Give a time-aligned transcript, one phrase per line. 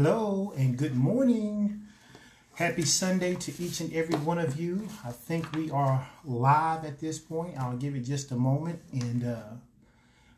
[0.00, 1.82] Hello and good morning.
[2.54, 4.88] Happy Sunday to each and every one of you.
[5.04, 7.58] I think we are live at this point.
[7.58, 9.54] I'll give it just a moment and uh,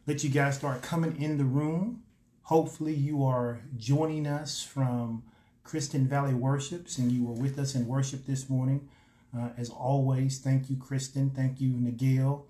[0.07, 2.05] let you guys start coming in the room.
[2.45, 5.25] Hopefully, you are joining us from
[5.63, 8.89] Kristen Valley Worships and you were with us in worship this morning.
[9.37, 11.29] Uh, as always, thank you, Kristen.
[11.29, 12.47] Thank you, Nigel,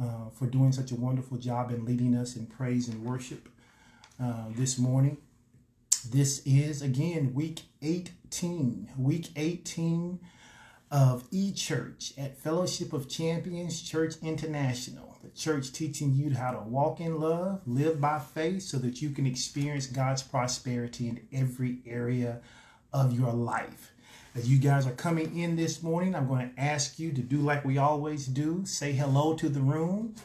[0.00, 3.48] uh, for doing such a wonderful job in leading us in praise and worship
[4.22, 5.16] uh, this morning.
[6.10, 10.18] This is again week 18, week 18
[10.90, 15.16] of E Church at Fellowship of Champions Church International.
[15.22, 19.10] The church teaching you how to walk in love, live by faith, so that you
[19.10, 22.40] can experience God's prosperity in every area
[22.92, 23.92] of your life.
[24.34, 27.38] As you guys are coming in this morning, I'm going to ask you to do
[27.38, 30.16] like we always do say hello to the room,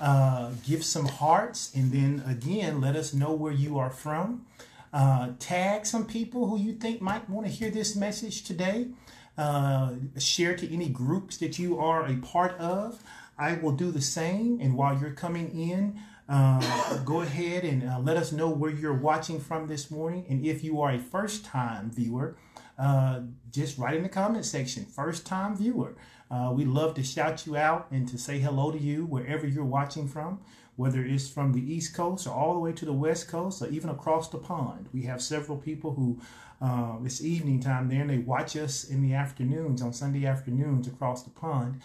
[0.00, 4.46] uh, give some hearts, and then again, let us know where you are from.
[4.92, 8.88] Uh, tag some people who you think might want to hear this message today.
[9.36, 13.02] Uh, share to any groups that you are a part of.
[13.38, 14.58] I will do the same.
[14.60, 18.92] And while you're coming in, uh, go ahead and uh, let us know where you're
[18.92, 20.26] watching from this morning.
[20.28, 22.36] And if you are a first time viewer,
[22.78, 25.94] uh, just write in the comment section, first time viewer.
[26.30, 29.64] Uh, we love to shout you out and to say hello to you wherever you're
[29.64, 30.40] watching from
[30.78, 33.68] whether it's from the East Coast or all the way to the West Coast or
[33.68, 34.88] even across the pond.
[34.94, 36.20] We have several people who
[36.62, 40.86] uh, it's evening time there and they watch us in the afternoons on Sunday afternoons
[40.86, 41.80] across the pond.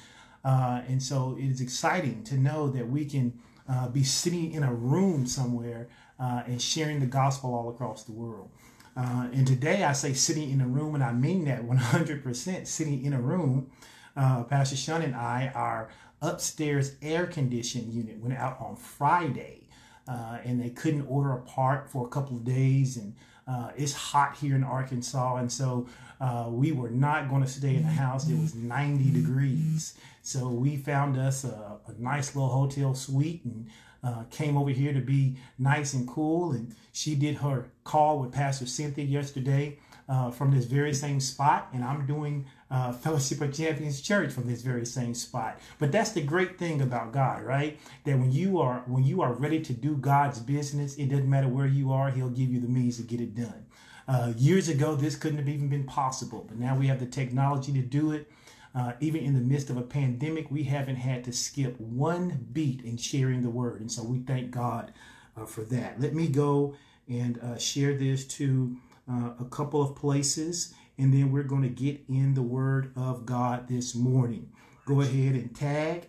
[0.46, 3.34] Uh, and so it is exciting to know that we can
[3.68, 5.88] uh, be sitting in a room somewhere
[6.20, 8.52] uh, and sharing the gospel all across the world.
[8.96, 13.04] Uh, and today I say sitting in a room, and I mean that 100% sitting
[13.04, 13.72] in a room.
[14.16, 15.90] Uh, Pastor Sean and I are
[16.24, 19.68] upstairs air conditioned unit went out on Friday,
[20.08, 23.14] uh, and they couldn't order a part for a couple of days, and
[23.48, 25.88] uh, it's hot here in Arkansas, and so
[26.22, 28.28] uh, we were not going to stay in the house.
[28.28, 33.70] It was 90 degrees, so we found us a, a nice little hotel suite and.
[34.06, 38.34] Uh, came over here to be nice and cool, and she did her call with
[38.34, 39.80] Pastor Cynthia yesterday
[40.10, 44.48] uh, from this very same spot, and I'm doing uh, Fellowship of Champions Church from
[44.48, 45.60] this very same spot.
[45.78, 47.80] But that's the great thing about God, right?
[48.04, 51.48] That when you are when you are ready to do God's business, it doesn't matter
[51.48, 53.68] where you are; He'll give you the means to get it done.
[54.08, 57.72] Uh, years ago, this couldn't have even been possible, but now we have the technology
[57.74, 58.30] to do it.
[58.76, 62.82] Uh, even in the midst of a pandemic, we haven't had to skip one beat
[62.82, 64.92] in sharing the word, and so we thank God
[65.38, 66.02] uh, for that.
[66.02, 66.76] Let me go
[67.08, 68.76] and uh, share this to
[69.10, 73.26] uh, a couple of places, and then we're going to get in the Word of
[73.26, 74.52] God this morning.
[74.86, 76.08] Go ahead and tag.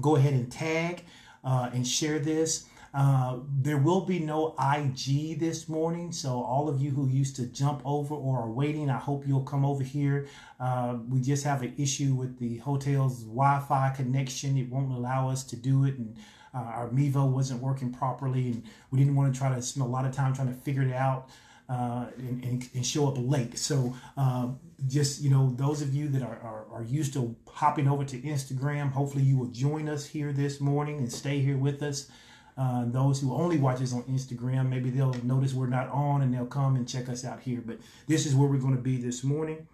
[0.00, 1.04] Go ahead and tag
[1.42, 2.66] uh, and share this.
[2.94, 7.44] Uh, there will be no IG this morning, so all of you who used to
[7.46, 10.28] jump over or are waiting, I hope you'll come over here.
[10.58, 15.44] Uh, we just have an issue with the hotel's Wi-Fi connection; it won't allow us
[15.44, 16.16] to do it, and
[16.54, 19.90] uh, our Mevo wasn't working properly, and we didn't want to try to spend a
[19.90, 21.28] lot of time trying to figure it out
[21.68, 23.58] uh, and, and, and, show up late.
[23.58, 24.48] So uh,
[24.86, 28.20] just you know, those of you that are, are, are, used to hopping over to
[28.20, 32.08] Instagram, hopefully you will join us here this morning and stay here with us.
[32.56, 36.32] Uh, those who only watch us on Instagram, maybe they'll notice we're not on and
[36.32, 37.62] they'll come and check us out here.
[37.64, 39.66] But this is where we're going to be this morning.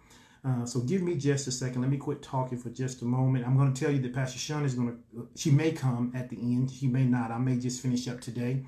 [0.43, 1.81] Uh, so give me just a second.
[1.81, 3.47] Let me quit talking for just a moment.
[3.47, 6.29] I'm going to tell you that Pastor Sean is going to, she may come at
[6.29, 6.71] the end.
[6.71, 7.31] She may not.
[7.31, 8.65] I may just finish up today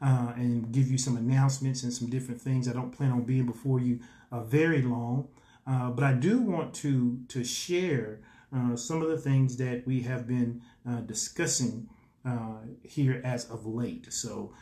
[0.00, 2.68] uh, and give you some announcements and some different things.
[2.68, 4.00] I don't plan on being before you
[4.32, 5.28] uh, very long.
[5.66, 8.20] Uh, but I do want to, to share
[8.54, 11.88] uh, some of the things that we have been uh, discussing
[12.82, 14.12] here as of late.
[14.12, 14.52] So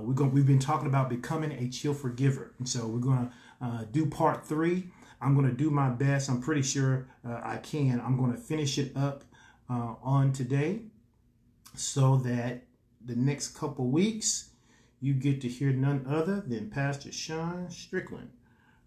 [0.00, 2.54] we're going, we've been talking about becoming a cheerful giver.
[2.58, 4.90] And so we're going to do part three.
[5.20, 6.28] I'm going to do my best.
[6.28, 8.00] I'm pretty sure uh, I can.
[8.00, 9.24] I'm going to finish it up
[9.68, 10.82] uh, on today
[11.74, 12.64] so that
[13.04, 14.50] the next couple weeks
[15.00, 18.30] you get to hear none other than Pastor Sean Strickland.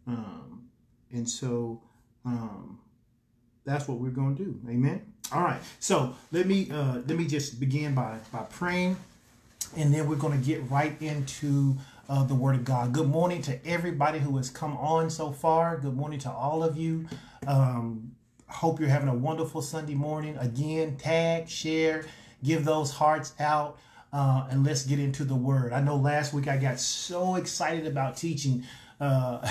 [0.07, 0.69] Um,
[1.11, 1.81] and so
[2.25, 2.79] um,
[3.65, 4.59] that's what we're going to do.
[4.69, 5.13] Amen.
[5.31, 5.61] All right.
[5.79, 8.97] So let me uh, let me just begin by by praying,
[9.77, 11.77] and then we're going to get right into
[12.11, 12.91] of the Word of God.
[12.91, 15.77] Good morning to everybody who has come on so far.
[15.77, 17.07] Good morning to all of you.
[17.47, 18.11] Um,
[18.47, 20.35] hope you're having a wonderful Sunday morning.
[20.37, 22.03] Again, tag, share,
[22.43, 23.79] give those hearts out,
[24.13, 25.73] uh, and let's get into the Word.
[25.73, 28.65] I know last week I got so excited about teaching.
[28.99, 29.39] Uh,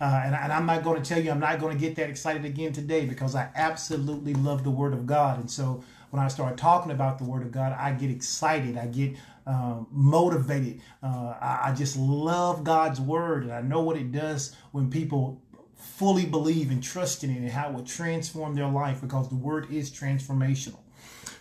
[0.00, 2.10] uh, and, and, I'm not going to tell you I'm not going to get that
[2.10, 5.38] excited again today because I absolutely love the Word of God.
[5.38, 8.76] And so when I start talking about the Word of God, I get excited.
[8.76, 9.16] I get
[9.46, 10.80] um, motivated.
[11.02, 15.40] Uh, I, I just love God's Word, and I know what it does when people
[15.76, 19.36] fully believe and trust in it and how it will transform their life because the
[19.36, 20.78] Word is transformational.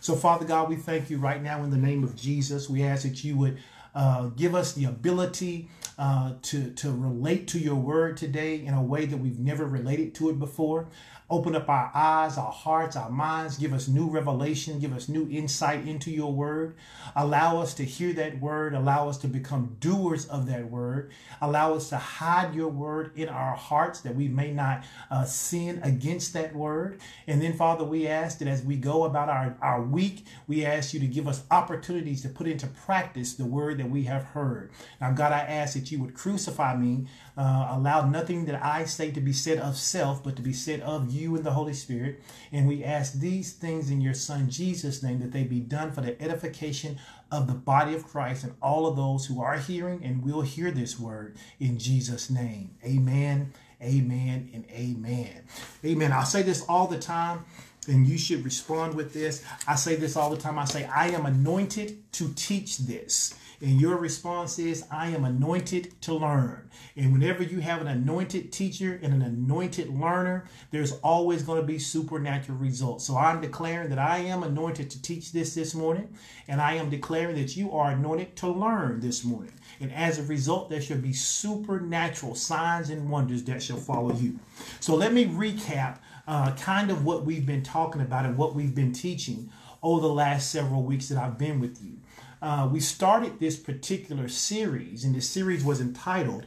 [0.02, 2.70] So, Father God, we thank you right now in the name of Jesus.
[2.70, 3.58] We ask that you would
[3.94, 8.82] uh, give us the ability uh, to, to relate to your word today in a
[8.82, 10.88] way that we've never related to it before.
[11.32, 13.58] Open up our eyes, our hearts, our minds.
[13.58, 14.80] Give us new revelation.
[14.80, 16.76] Give us new insight into your word.
[17.16, 18.74] Allow us to hear that word.
[18.74, 21.12] Allow us to become doers of that word.
[21.40, 25.80] Allow us to hide your word in our hearts that we may not uh, sin
[25.84, 27.00] against that word.
[27.28, 30.96] And then, Father, we ask that as we go about our, our week, we ask
[30.96, 34.72] you to give us opportunities to put into practice the word that we have heard.
[35.00, 37.06] Now, God, I ask that you would crucify me
[37.40, 40.82] uh, allow nothing that I say to be said of self, but to be said
[40.82, 42.22] of you and the Holy Spirit.
[42.52, 46.02] And we ask these things in your Son Jesus' name that they be done for
[46.02, 47.00] the edification
[47.32, 50.72] of the body of Christ and all of those who are hearing and will hear
[50.72, 52.72] this word in Jesus' name.
[52.84, 55.44] Amen, amen, and amen.
[55.86, 56.12] Amen.
[56.12, 57.46] I say this all the time
[57.88, 59.44] and you should respond with this.
[59.68, 60.60] I say this all the time.
[60.60, 63.34] I say, I am anointed to teach this.
[63.62, 66.70] And your response is, I am anointed to learn.
[66.96, 71.68] And whenever you have an anointed teacher and an anointed learner, there's always going to
[71.68, 73.06] be supernatural results.
[73.06, 76.16] So I'm declaring that I am anointed to teach this this morning.
[76.48, 79.54] And I am declaring that you are anointed to learn this morning.
[79.82, 84.40] And as a result, there shall be supernatural signs and wonders that shall follow you.
[84.80, 85.98] So let me recap
[86.28, 89.52] uh, kind of what we've been talking about and what we've been teaching
[89.84, 91.98] over the last several weeks that I've been with you
[92.42, 96.46] uh, we started this particular series, and the series was entitled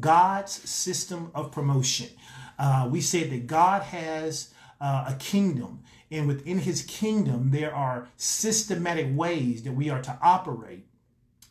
[0.00, 2.08] God's System of Promotion.
[2.58, 5.80] Uh, we said that God has uh, a kingdom,
[6.10, 10.86] and within his kingdom, there are systematic ways that we are to operate.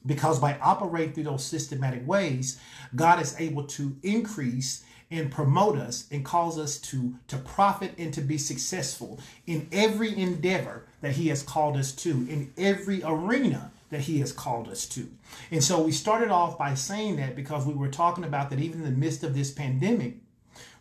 [0.05, 2.59] Because by operating through those systematic ways,
[2.95, 8.13] God is able to increase and promote us and cause us to, to profit and
[8.15, 13.71] to be successful in every endeavor that He has called us to, in every arena
[13.93, 15.09] that he has called us to.
[15.51, 18.79] And so we started off by saying that because we were talking about that even
[18.79, 20.17] in the midst of this pandemic,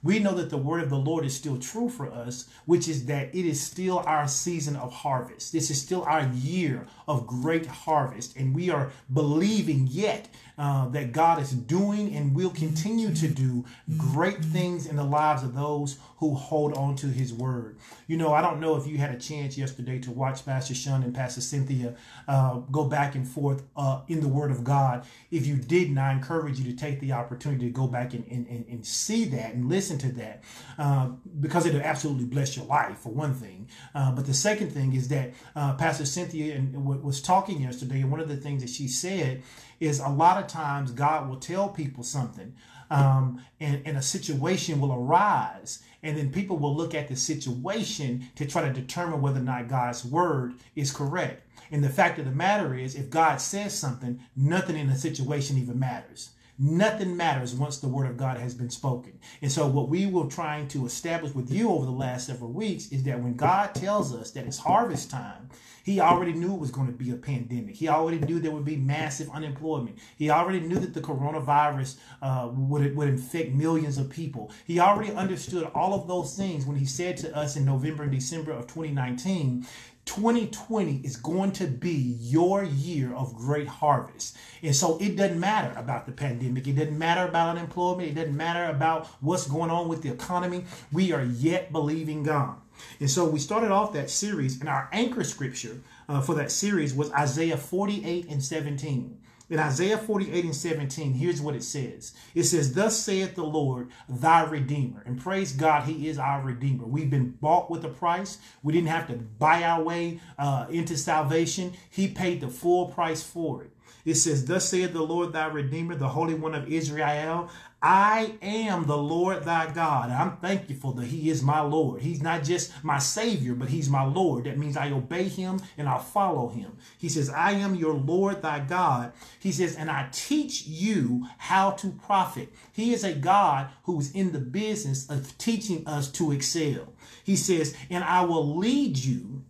[0.02, 3.06] we know that the word of the Lord is still true for us, which is
[3.06, 5.52] that it is still our season of harvest.
[5.52, 8.36] This is still our year of great harvest.
[8.36, 13.64] And we are believing yet uh, that God is doing and will continue to do
[13.96, 17.76] great things in the lives of those who hold on to his word.
[18.06, 21.02] You know, I don't know if you had a chance yesterday to watch Pastor Sean
[21.02, 21.96] and Pastor Cynthia
[22.28, 25.04] uh, go back and forth uh, in the word of God.
[25.30, 28.46] If you didn't, I encourage you to take the opportunity to go back and, and,
[28.46, 30.44] and see that and listen to that
[30.78, 31.08] uh,
[31.40, 33.68] because it'll absolutely bless your life, for one thing.
[33.94, 38.10] Uh, but the second thing is that uh, Pastor Cynthia and, was talking yesterday, and
[38.10, 39.42] one of the things that she said
[39.82, 42.54] is a lot of times God will tell people something
[42.88, 45.82] um, and, and a situation will arise.
[46.04, 49.68] And then people will look at the situation to try to determine whether or not
[49.68, 51.48] God's word is correct.
[51.70, 55.58] And the fact of the matter is, if God says something, nothing in the situation
[55.58, 56.30] even matters.
[56.64, 59.18] Nothing matters once the word of God has been spoken.
[59.40, 62.92] And so, what we were trying to establish with you over the last several weeks
[62.92, 65.50] is that when God tells us that it's harvest time,
[65.82, 67.74] he already knew it was going to be a pandemic.
[67.74, 69.98] He already knew there would be massive unemployment.
[70.16, 74.52] He already knew that the coronavirus uh, would, would infect millions of people.
[74.64, 78.12] He already understood all of those things when he said to us in November and
[78.12, 79.66] December of 2019
[80.04, 84.36] 2020 is going to be your year of great harvest.
[84.62, 86.66] And so it doesn't matter about the pandemic.
[86.66, 88.10] It doesn't matter about unemployment.
[88.10, 90.64] It doesn't matter about what's going on with the economy.
[90.92, 92.56] We are yet believing God.
[93.00, 96.94] And so we started off that series, and our anchor scripture uh, for that series
[96.94, 99.18] was Isaiah 48 and 17.
[99.52, 102.14] In Isaiah 48 and 17, here's what it says.
[102.34, 105.02] It says, Thus saith the Lord, thy Redeemer.
[105.04, 106.86] And praise God, he is our Redeemer.
[106.86, 108.38] We've been bought with a price.
[108.62, 111.74] We didn't have to buy our way uh, into salvation.
[111.90, 113.71] He paid the full price for it.
[114.04, 117.50] It says, Thus saith the Lord thy Redeemer, the Holy One of Israel.
[117.84, 120.10] I am the Lord thy God.
[120.10, 122.02] I'm thankful that he is my Lord.
[122.02, 124.44] He's not just my Savior, but he's my Lord.
[124.44, 126.76] That means I obey him and I follow him.
[126.96, 129.12] He says, I am your Lord thy God.
[129.40, 132.52] He says, and I teach you how to profit.
[132.72, 136.92] He is a God who's in the business of teaching us to excel.
[137.24, 139.42] He says, and I will lead you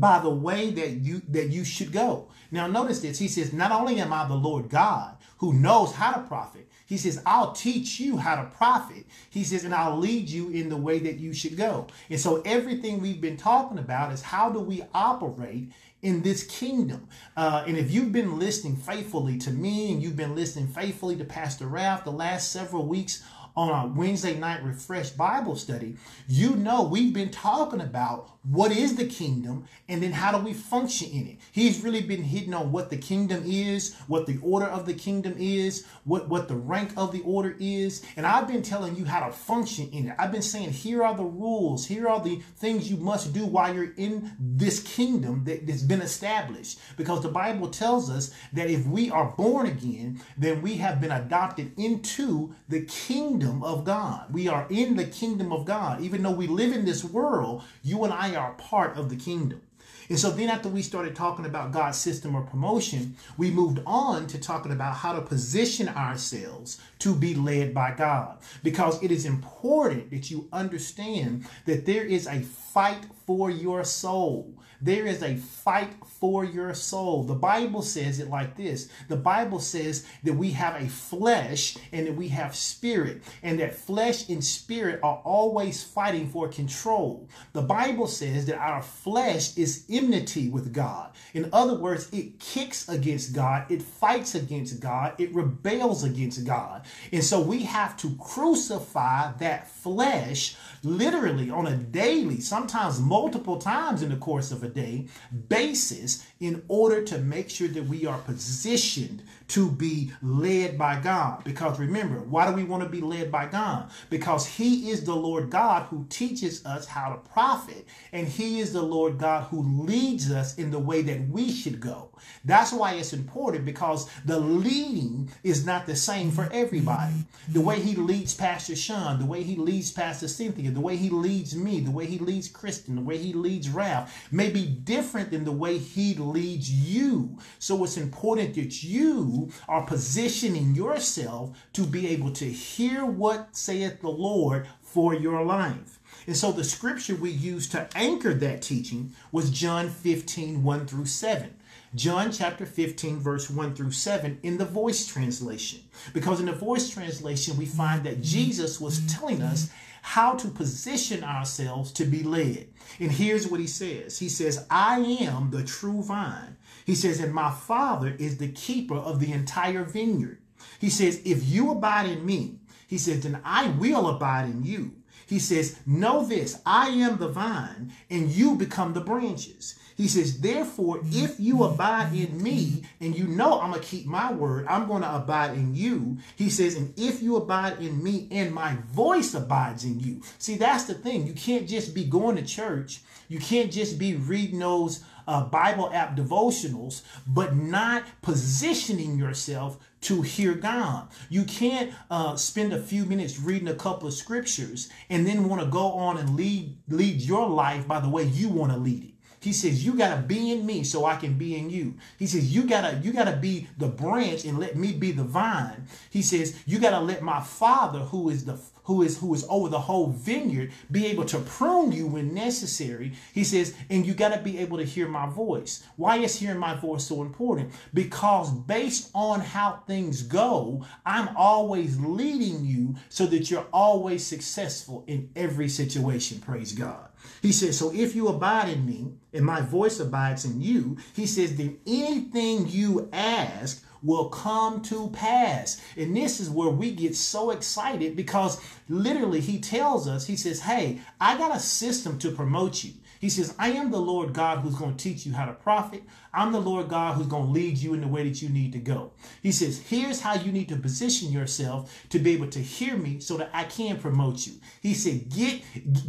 [0.00, 2.28] by the way that you that you should go.
[2.50, 3.18] Now notice this.
[3.18, 6.96] He says, Not only am I the Lord God who knows how to profit, he
[6.96, 9.06] says, I'll teach you how to profit.
[9.28, 11.88] He says, and I'll lead you in the way that you should go.
[12.08, 15.72] And so everything we've been talking about is how do we operate
[16.02, 17.08] in this kingdom.
[17.36, 21.24] Uh, and if you've been listening faithfully to me and you've been listening faithfully to
[21.24, 23.24] Pastor Ralph the last several weeks
[23.56, 25.96] on our Wednesday night refreshed Bible study,
[26.28, 30.52] you know we've been talking about what is the kingdom and then how do we
[30.52, 31.38] function in it.
[31.52, 35.34] He's really been hitting on what the kingdom is what the order of the kingdom
[35.38, 38.04] is what what the rank of the order is.
[38.16, 40.16] And i've been telling you how to function in it.
[40.18, 41.86] I've been saying here are the rules.
[41.86, 46.02] Here are the things you must do while you're in this kingdom that, that's been
[46.02, 46.78] established.
[46.96, 51.12] Because the bible tells us that if we are born again then we have been
[51.12, 56.30] adopted into the kingdom of god we are in the kingdom of god even though
[56.30, 59.60] we live in this world you and i are part of the kingdom.
[60.08, 64.26] And so then after we started talking about God's system of promotion, we moved on
[64.28, 68.38] to talking about how to position ourselves to be led by God.
[68.62, 74.54] Because it is important that you understand that there is a fight for your soul.
[74.80, 75.90] There is a fight
[76.20, 77.24] for your soul.
[77.24, 82.06] The Bible says it like this the Bible says that we have a flesh and
[82.06, 87.28] that we have spirit, and that flesh and spirit are always fighting for control.
[87.52, 91.12] The Bible says that our flesh is enmity with God.
[91.34, 96.84] In other words, it kicks against God, it fights against God, it rebels against God.
[97.12, 104.02] And so we have to crucify that flesh literally on a daily, sometimes multiple times
[104.02, 105.06] in the course of a day
[105.48, 111.44] basis in order to make sure that we are positioned to be led by God.
[111.44, 113.90] Because remember, why do we want to be led by God?
[114.10, 118.72] Because He is the Lord God who teaches us how to profit, and He is
[118.72, 122.10] the Lord God who leads us in the way that we should go.
[122.44, 127.14] That's why it's important because the leading is not the same for everybody.
[127.48, 131.10] The way He leads Pastor Sean, the way He leads Pastor Cynthia, the way He
[131.10, 135.30] leads me, the way He leads Kristen, the way He leads Ralph may be different
[135.30, 137.38] than the way He leads you.
[137.58, 139.35] So it's important that you
[139.68, 145.98] are positioning yourself to be able to hear what saith the Lord for your life.
[146.26, 151.06] And so the scripture we used to anchor that teaching was John 15, 1 through
[151.06, 151.54] 7.
[151.94, 155.80] John chapter 15, verse 1 through 7 in the voice translation.
[156.12, 159.70] Because in the voice translation, we find that Jesus was telling us
[160.02, 162.68] how to position ourselves to be led.
[163.00, 167.34] And here's what he says He says, I am the true vine, he says, and
[167.34, 170.38] my Father is the keeper of the entire vineyard.
[170.78, 174.92] He says, if you abide in me, he says, then I will abide in you.
[175.26, 179.76] He says, know this, I am the vine and you become the branches.
[179.96, 184.06] He says, therefore, if you abide in me and you know I'm going to keep
[184.06, 186.18] my word, I'm going to abide in you.
[186.36, 190.22] He says, and if you abide in me and my voice abides in you.
[190.38, 191.26] See, that's the thing.
[191.26, 193.00] You can't just be going to church.
[193.28, 200.22] You can't just be reading those uh, Bible app devotionals, but not positioning yourself to
[200.22, 201.08] hear God.
[201.28, 205.62] You can't uh, spend a few minutes reading a couple of scriptures and then want
[205.62, 209.04] to go on and lead lead your life by the way you want to lead
[209.04, 209.15] it.
[209.46, 211.94] He says, you gotta be in me so I can be in you.
[212.18, 215.86] He says, you gotta, you gotta be the branch and let me be the vine.
[216.10, 219.68] He says, you gotta let my father, who is the who is who is over
[219.68, 223.12] the whole vineyard, be able to prune you when necessary.
[223.34, 225.84] He says, and you got to be able to hear my voice.
[225.96, 227.72] Why is hearing my voice so important?
[227.92, 235.02] Because based on how things go, I'm always leading you so that you're always successful
[235.08, 236.38] in every situation.
[236.38, 237.08] Praise God.
[237.42, 241.26] He says, So if you abide in me and my voice abides in you, he
[241.26, 245.80] says, then anything you ask will come to pass.
[245.96, 250.60] And this is where we get so excited because literally he tells us, he says,
[250.60, 252.92] Hey, I got a system to promote you.
[253.20, 256.02] He says, I am the Lord God who's going to teach you how to profit.
[256.36, 258.72] I'm the Lord God who's going to lead you in the way that you need
[258.74, 259.12] to go.
[259.42, 263.20] He says, here's how you need to position yourself to be able to hear me
[263.20, 264.52] so that I can promote you.
[264.82, 265.62] He said, get,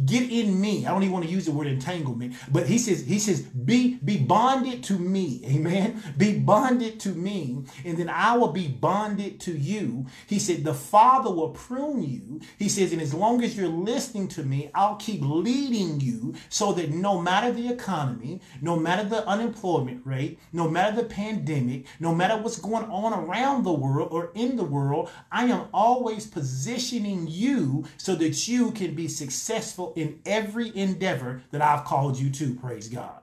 [0.04, 0.84] get in me.
[0.84, 3.94] I don't even want to use the word entanglement, but he says, he says, be,
[4.04, 5.40] be bonded to me.
[5.48, 6.02] Amen.
[6.18, 7.64] Be bonded to me.
[7.86, 10.06] And then I will be bonded to you.
[10.26, 12.40] He said, the Father will prune you.
[12.58, 16.72] He says, and as long as you're listening to me, I'll keep leading you so
[16.72, 20.17] that no matter the economy, no matter the unemployment rate,
[20.52, 24.64] no matter the pandemic, no matter what's going on around the world or in the
[24.64, 31.42] world, I am always positioning you so that you can be successful in every endeavor
[31.50, 32.54] that I've called you to.
[32.54, 33.20] Praise God.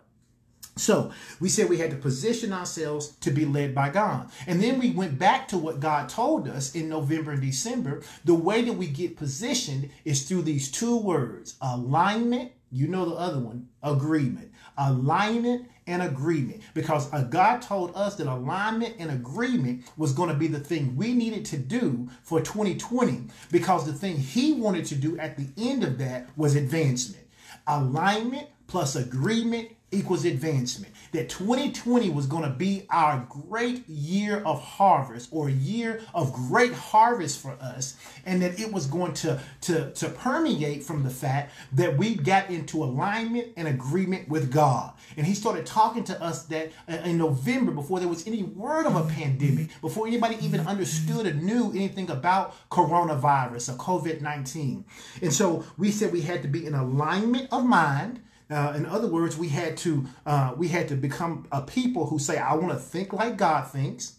[0.77, 4.29] So we said we had to position ourselves to be led by God.
[4.45, 8.03] And then we went back to what God told us in November and December.
[8.25, 12.51] The way that we get positioned is through these two words alignment.
[12.71, 14.51] You know the other one, agreement.
[14.77, 16.61] Alignment and agreement.
[16.73, 21.13] Because God told us that alignment and agreement was going to be the thing we
[21.13, 23.23] needed to do for 2020.
[23.51, 27.23] Because the thing He wanted to do at the end of that was advancement.
[27.67, 30.93] Alignment plus agreement equals advancement.
[31.11, 36.73] That 2020 was going to be our great year of harvest or year of great
[36.73, 37.95] harvest for us.
[38.25, 42.49] And that it was going to, to, to permeate from the fact that we got
[42.49, 44.93] into alignment and agreement with God.
[45.17, 48.85] And he started talking to us that uh, in November, before there was any word
[48.85, 54.85] of a pandemic, before anybody even understood or knew anything about coronavirus or COVID 19.
[55.21, 59.07] And so we said we had to be in alignment of mind uh, in other
[59.07, 62.69] words, we had to uh, we had to become a people who say, "I want
[62.69, 64.17] to think like God thinks."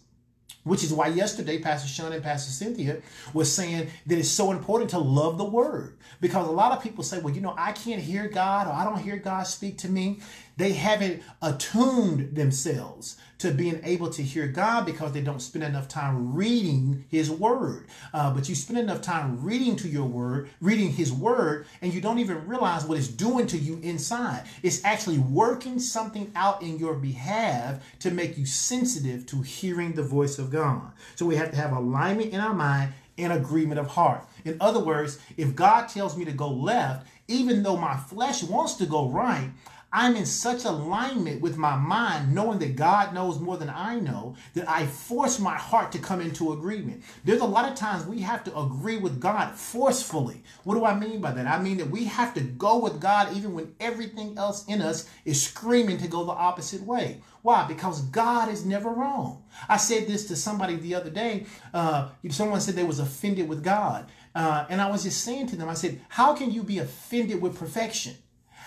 [0.63, 3.01] Which is why yesterday Pastor Sean and Pastor Cynthia
[3.33, 5.97] was saying that it's so important to love the word.
[6.19, 8.83] Because a lot of people say, well, you know, I can't hear God or I
[8.83, 10.19] don't hear God speak to me.
[10.57, 15.87] They haven't attuned themselves to being able to hear God because they don't spend enough
[15.87, 17.87] time reading His Word.
[18.11, 22.01] Uh, but you spend enough time reading to your Word, reading His Word, and you
[22.01, 24.45] don't even realize what it's doing to you inside.
[24.63, 30.03] It's actually working something out in your behalf to make you sensitive to hearing the
[30.03, 30.91] voice of God.
[31.15, 34.23] So we have to have alignment in our mind and agreement of heart.
[34.45, 38.75] In other words, if God tells me to go left, even though my flesh wants
[38.75, 39.49] to go right,
[39.91, 44.35] I'm in such alignment with my mind, knowing that God knows more than I know,
[44.53, 47.03] that I force my heart to come into agreement.
[47.23, 50.43] There's a lot of times we have to agree with God forcefully.
[50.65, 51.47] What do I mean by that?
[51.47, 55.09] I mean that we have to go with God even when everything else in us
[55.23, 57.21] is screaming to go the opposite way.
[57.41, 57.65] Why?
[57.65, 59.43] Because God is never wrong.
[59.69, 61.45] I said this to somebody the other day.
[61.73, 64.11] Uh, someone said they was offended with God.
[64.35, 67.41] Uh, and I was just saying to them, I said, how can you be offended
[67.41, 68.15] with perfection?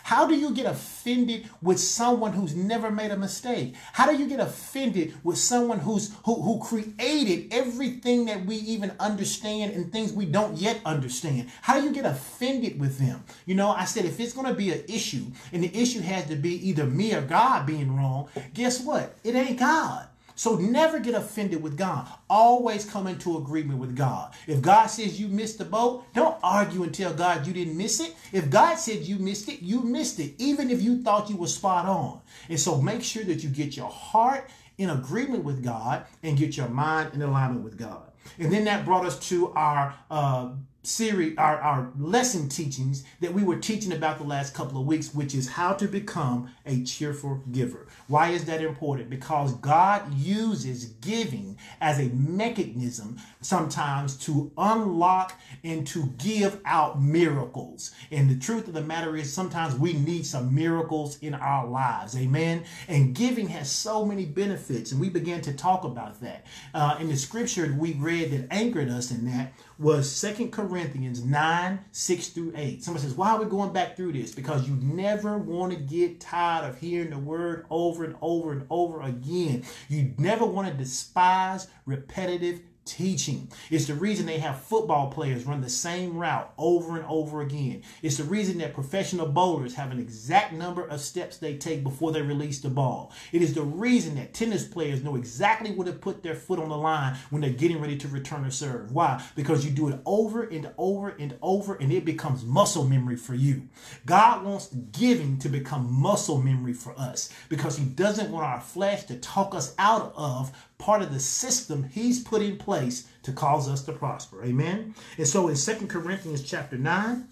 [0.02, 3.74] How do you get offended with someone who's never made a mistake?
[3.92, 8.92] How do you get offended with someone who's who, who created everything that we even
[9.00, 11.50] understand and things we don't yet understand?
[11.62, 13.24] How do you get offended with them?
[13.46, 16.26] You know, I said if it's going to be an issue and the issue has
[16.26, 19.16] to be either me or God being wrong, guess what?
[19.24, 20.09] It ain't God.
[20.40, 22.08] So never get offended with God.
[22.30, 24.32] Always come into agreement with God.
[24.46, 28.00] If God says you missed the boat, don't argue and tell God you didn't miss
[28.00, 28.14] it.
[28.32, 31.46] If God said you missed it, you missed it, even if you thought you were
[31.46, 32.22] spot on.
[32.48, 34.48] And so make sure that you get your heart
[34.78, 38.10] in agreement with God and get your mind in alignment with God.
[38.38, 43.42] And then that brought us to our uh, series, our, our lesson teachings that we
[43.42, 47.42] were teaching about the last couple of weeks, which is how to become a cheerful
[47.50, 47.88] giver.
[48.06, 49.10] Why is that important?
[49.10, 57.90] Because God uses giving as a mechanism sometimes to unlock and to give out miracles.
[58.10, 62.16] And the truth of the matter is sometimes we need some miracles in our lives.
[62.16, 62.64] Amen.
[62.86, 64.92] And giving has so many benefits.
[64.92, 66.46] And we began to talk about that.
[66.72, 71.80] Uh, in the scripture we read that anchored us in that was Second Corinthians 9,
[71.90, 72.84] 6 through 8.
[72.84, 74.34] Somebody says, Why are we going back through this?
[74.34, 78.66] Because you never want to get tired of hearing the word over and over and
[78.70, 79.64] over again.
[79.88, 83.50] You never want to despise repetitive teaching.
[83.70, 87.82] It's the reason they have football players run the same route over and over again.
[88.02, 92.12] It's the reason that professional bowlers have an exact number of steps they take before
[92.12, 93.12] they release the ball.
[93.32, 96.68] It is the reason that tennis players know exactly where to put their foot on
[96.68, 98.92] the line when they're getting ready to return a serve.
[98.92, 99.22] Why?
[99.36, 103.34] Because you do it over and over and over and it becomes muscle memory for
[103.34, 103.68] you.
[104.04, 109.04] God wants giving to become muscle memory for us because he doesn't want our flesh
[109.04, 113.68] to talk us out of part of the system he's put in place to cause
[113.68, 114.42] us to prosper.
[114.44, 114.94] Amen.
[115.18, 117.28] And so in Second Corinthians chapter 9,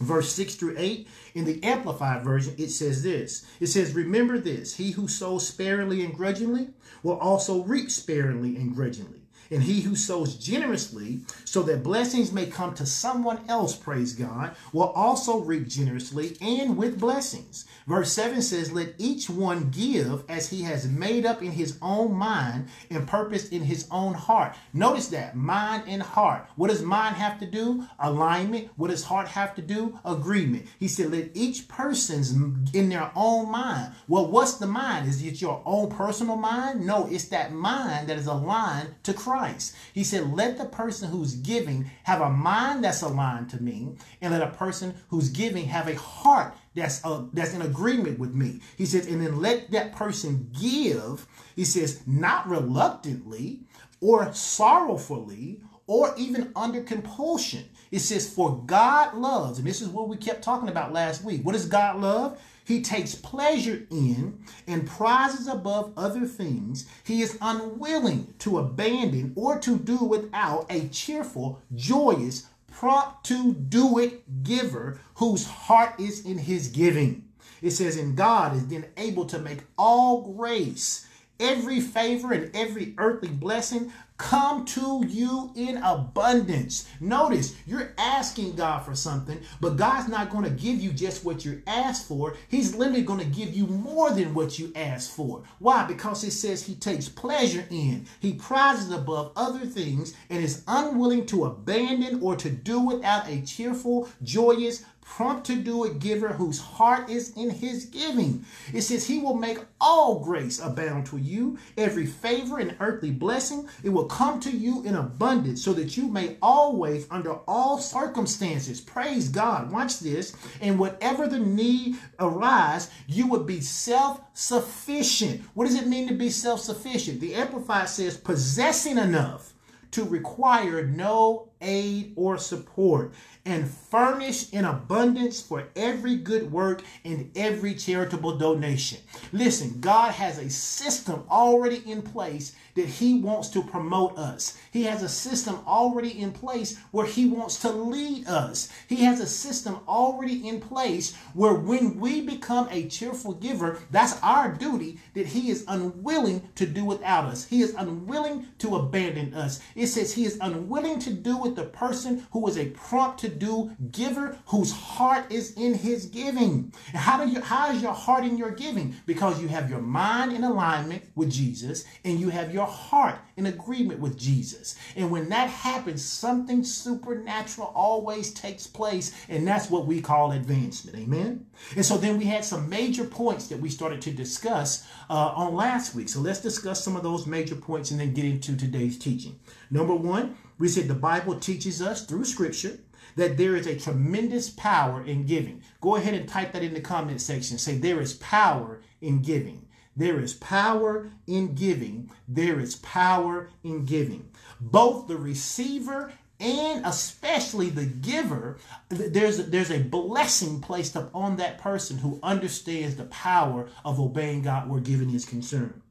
[0.00, 3.46] verse 6 through 8, in the Amplified Version, it says this.
[3.60, 6.70] It says, Remember this, he who sows sparingly and grudgingly
[7.02, 9.17] will also reap sparingly and grudgingly.
[9.50, 14.54] And he who sows generously so that blessings may come to someone else, praise God,
[14.72, 17.64] will also reap generously and with blessings.
[17.86, 22.14] Verse 7 says, Let each one give as he has made up in his own
[22.14, 24.54] mind and purposed in his own heart.
[24.74, 26.46] Notice that mind and heart.
[26.56, 27.86] What does mind have to do?
[27.98, 28.68] Alignment.
[28.76, 29.98] What does heart have to do?
[30.04, 30.66] Agreement.
[30.78, 32.32] He said, Let each person's
[32.74, 33.94] in their own mind.
[34.06, 35.08] Well, what's the mind?
[35.08, 36.84] Is it your own personal mind?
[36.84, 39.37] No, it's that mind that is aligned to Christ.
[39.38, 39.76] Christ.
[39.94, 44.32] He said, let the person who's giving have a mind that's aligned to me, and
[44.32, 48.60] let a person who's giving have a heart that's uh, that's in agreement with me.
[48.76, 51.26] He says, and then let that person give.
[51.54, 53.60] He says, not reluctantly
[54.00, 57.64] or sorrowfully or even under compulsion.
[57.90, 61.44] It says, For God loves, and this is what we kept talking about last week.
[61.44, 62.40] What does God love?
[62.68, 66.86] He takes pleasure in and prizes above other things.
[67.02, 73.98] He is unwilling to abandon or to do without a cheerful, joyous, prompt to do
[73.98, 77.26] it giver whose heart is in his giving.
[77.62, 81.06] It says, And God is then able to make all grace
[81.40, 86.88] every favor and every earthly blessing come to you in abundance.
[87.00, 91.44] Notice you're asking God for something, but God's not going to give you just what
[91.44, 92.36] you asked for.
[92.48, 95.44] He's literally going to give you more than what you asked for.
[95.60, 95.86] Why?
[95.86, 101.24] Because it says He takes pleasure in, He prizes above other things, and is unwilling
[101.26, 106.60] to abandon or to do without a cheerful, joyous, prompt to do it giver whose
[106.60, 108.44] heart is in his giving.
[108.72, 113.68] It says he will make all grace abound to you, every favor and earthly blessing.
[113.82, 118.80] It will come to you in abundance so that you may always, under all circumstances,
[118.80, 119.72] praise God.
[119.72, 120.36] Watch this.
[120.60, 125.42] And whatever the need arise, you would be self-sufficient.
[125.54, 127.20] What does it mean to be self-sufficient?
[127.20, 129.54] The Amplified says possessing enough
[129.92, 133.12] to require no aid or support
[133.44, 138.98] and furnish in abundance for every good work and every charitable donation.
[139.32, 144.56] Listen, God has a system already in place that He wants to promote us.
[144.70, 148.68] He has a system already in place where He wants to lead us.
[148.86, 154.22] He has a system already in place where when we become a cheerful giver, that's
[154.22, 157.46] our duty that He is unwilling to do without us.
[157.46, 159.60] He is unwilling to abandon us.
[159.78, 163.28] It says He is unwilling to do with the person who is a prompt to
[163.28, 166.72] do giver whose heart is in his giving.
[166.88, 168.96] And how do you how is your heart in your giving?
[169.06, 173.46] Because you have your mind in alignment with Jesus and you have your heart in
[173.46, 174.74] agreement with Jesus.
[174.96, 180.98] And when that happens, something supernatural always takes place, and that's what we call advancement.
[180.98, 181.46] Amen.
[181.76, 185.54] And so then we had some major points that we started to discuss uh, on
[185.54, 186.08] last week.
[186.08, 189.38] So let's discuss some of those major points and then get into today's teaching.
[189.70, 192.78] Number one, we said the Bible teaches us through Scripture
[193.16, 195.62] that there is a tremendous power in giving.
[195.80, 197.58] Go ahead and type that in the comment section.
[197.58, 199.66] Say, there is power in giving.
[199.96, 202.10] There is power in giving.
[202.28, 204.28] There is power in giving.
[204.60, 211.58] Both the receiver and especially the giver, there's a, there's a blessing placed upon that
[211.58, 215.82] person who understands the power of obeying God where giving is concerned.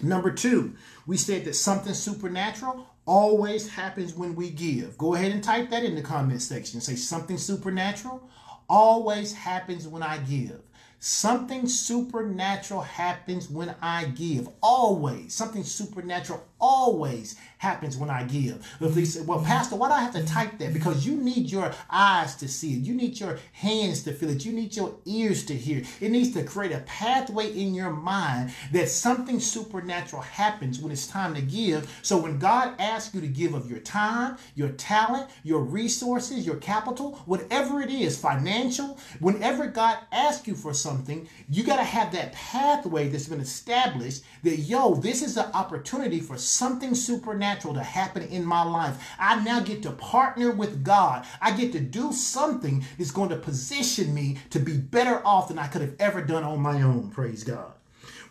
[0.00, 4.98] Number two, we said that something supernatural always happens when we give.
[4.98, 6.80] Go ahead and type that in the comment section.
[6.80, 8.28] Say something supernatural
[8.68, 10.60] always happens when I give.
[11.00, 14.48] Something supernatural happens when I give.
[14.62, 15.32] Always.
[15.32, 18.66] Something supernatural always happens when I give.
[18.80, 20.72] If they say, well, Pastor, why do I have to type that?
[20.72, 22.84] Because you need your eyes to see it.
[22.84, 24.44] You need your hands to feel it.
[24.44, 25.82] You need your ears to hear.
[26.00, 31.06] It needs to create a pathway in your mind that something supernatural happens when it's
[31.06, 31.92] time to give.
[32.02, 36.56] So when God asks you to give of your time, your talent, your resources, your
[36.56, 42.12] capital, whatever it is, financial, whenever God asks you for something, you got to have
[42.12, 47.82] that pathway that's been established that, yo, this is an opportunity for something supernatural to
[47.82, 48.96] happen in my life.
[49.18, 51.26] I now get to partner with God.
[51.40, 55.58] I get to do something that's going to position me to be better off than
[55.58, 57.10] I could have ever done on my own.
[57.10, 57.72] Praise God.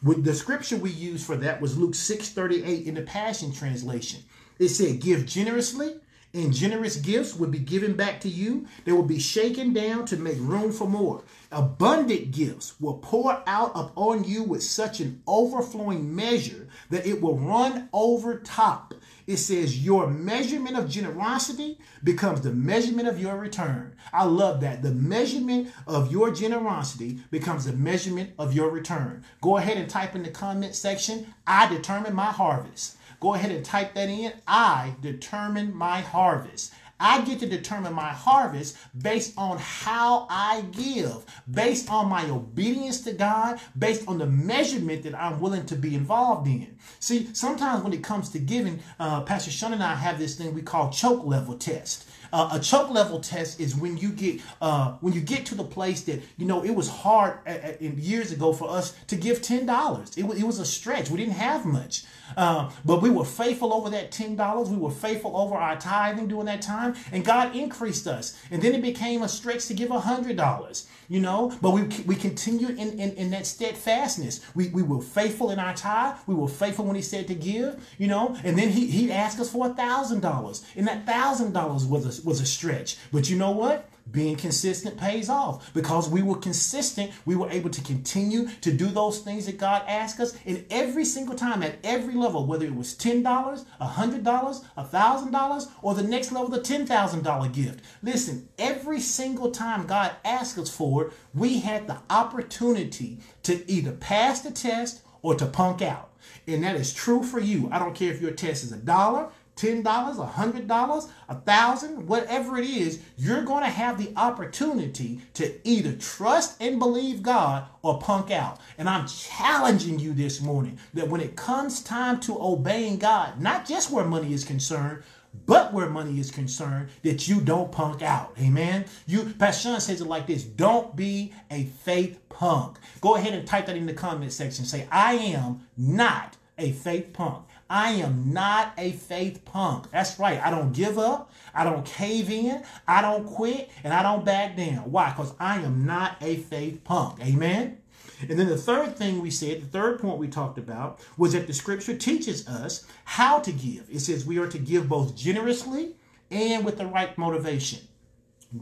[0.04, 4.24] With the scripture we used for that was Luke 6:38 in the Passion Translation.
[4.60, 5.96] It said, "Give generously,
[6.34, 8.68] and generous gifts will be given back to you.
[8.86, 11.24] They will be shaken down to make room for more.
[11.52, 17.38] Abundant gifts will pour out upon you with such an overflowing measure that it will
[17.38, 18.94] run over top.
[19.28, 23.96] It says your measurement of generosity becomes the measurement of your return.
[24.12, 24.82] I love that.
[24.82, 29.24] The measurement of your generosity becomes the measurement of your return.
[29.42, 32.98] Go ahead and type in the comment section, I determine my harvest.
[33.20, 34.34] Go ahead and type that in.
[34.48, 36.74] I determine my harvest.
[37.00, 43.02] I get to determine my harvest based on how I give, based on my obedience
[43.02, 46.78] to God, based on the measurement that I'm willing to be involved in.
[47.00, 50.54] See, sometimes when it comes to giving, uh, Pastor Sean and I have this thing
[50.54, 52.08] we call choke level test.
[52.34, 55.64] Uh, a choke level test is when you get uh, when you get to the
[55.64, 59.42] place that you know it was hard at, at, years ago for us to give
[59.42, 60.18] ten dollars.
[60.18, 61.10] It, it was a stretch.
[61.10, 62.04] We didn't have much,
[62.36, 64.70] uh, but we were faithful over that ten dollars.
[64.70, 68.38] We were faithful over our tithing during that time, and God increased us.
[68.52, 71.58] And then it became a stretch to give a hundred dollars you know?
[71.62, 74.42] But we we continued in, in, in that steadfastness.
[74.56, 76.18] We, we were faithful in our tithe.
[76.28, 78.38] We were faithful when he said to give you know?
[78.44, 82.20] And then he, he'd ask us for a thousand dollars and that thousand dollars was
[82.20, 82.98] a, was a stretch.
[83.12, 87.12] But you know what being consistent pays off because we were consistent.
[87.26, 90.38] We were able to continue to do those things that God asked us.
[90.46, 96.04] And every single time, at every level, whether it was $10, $100, $1,000, or the
[96.04, 97.84] next level, the $10,000 gift.
[98.02, 103.91] Listen, every single time God asked us for it, we had the opportunity to either
[103.91, 106.10] pass the test or to punk out.
[106.46, 107.70] And that is true for you.
[107.72, 112.70] I don't care if your test is a dollar, $10, $100, a thousand, whatever it
[112.70, 118.32] is, you're going to have the opportunity to either trust and believe God or punk
[118.32, 118.60] out.
[118.78, 123.67] And I'm challenging you this morning that when it comes time to obeying God, not
[123.67, 125.04] just where money is concerned,
[125.46, 128.34] but where money is concerned, that you don't punk out.
[128.39, 128.86] Amen.
[129.06, 132.78] You Pastor Sean says it like this: don't be a faith punk.
[133.02, 134.65] Go ahead and type that in the comment section.
[134.65, 137.46] Say, I am not a faith punk.
[137.70, 139.92] I am not a faith punk.
[139.92, 140.42] That's right.
[140.42, 141.32] I don't give up.
[141.54, 142.64] I don't cave in.
[142.88, 143.70] I don't quit.
[143.84, 144.92] And I don't back down.
[144.92, 145.10] Why?
[145.10, 147.20] Because I am not a faith punk.
[147.22, 147.78] Amen.
[148.22, 151.46] And then the third thing we said, the third point we talked about, was that
[151.46, 153.88] the scripture teaches us how to give.
[153.92, 155.96] It says we are to give both generously
[156.32, 157.80] and with the right motivation.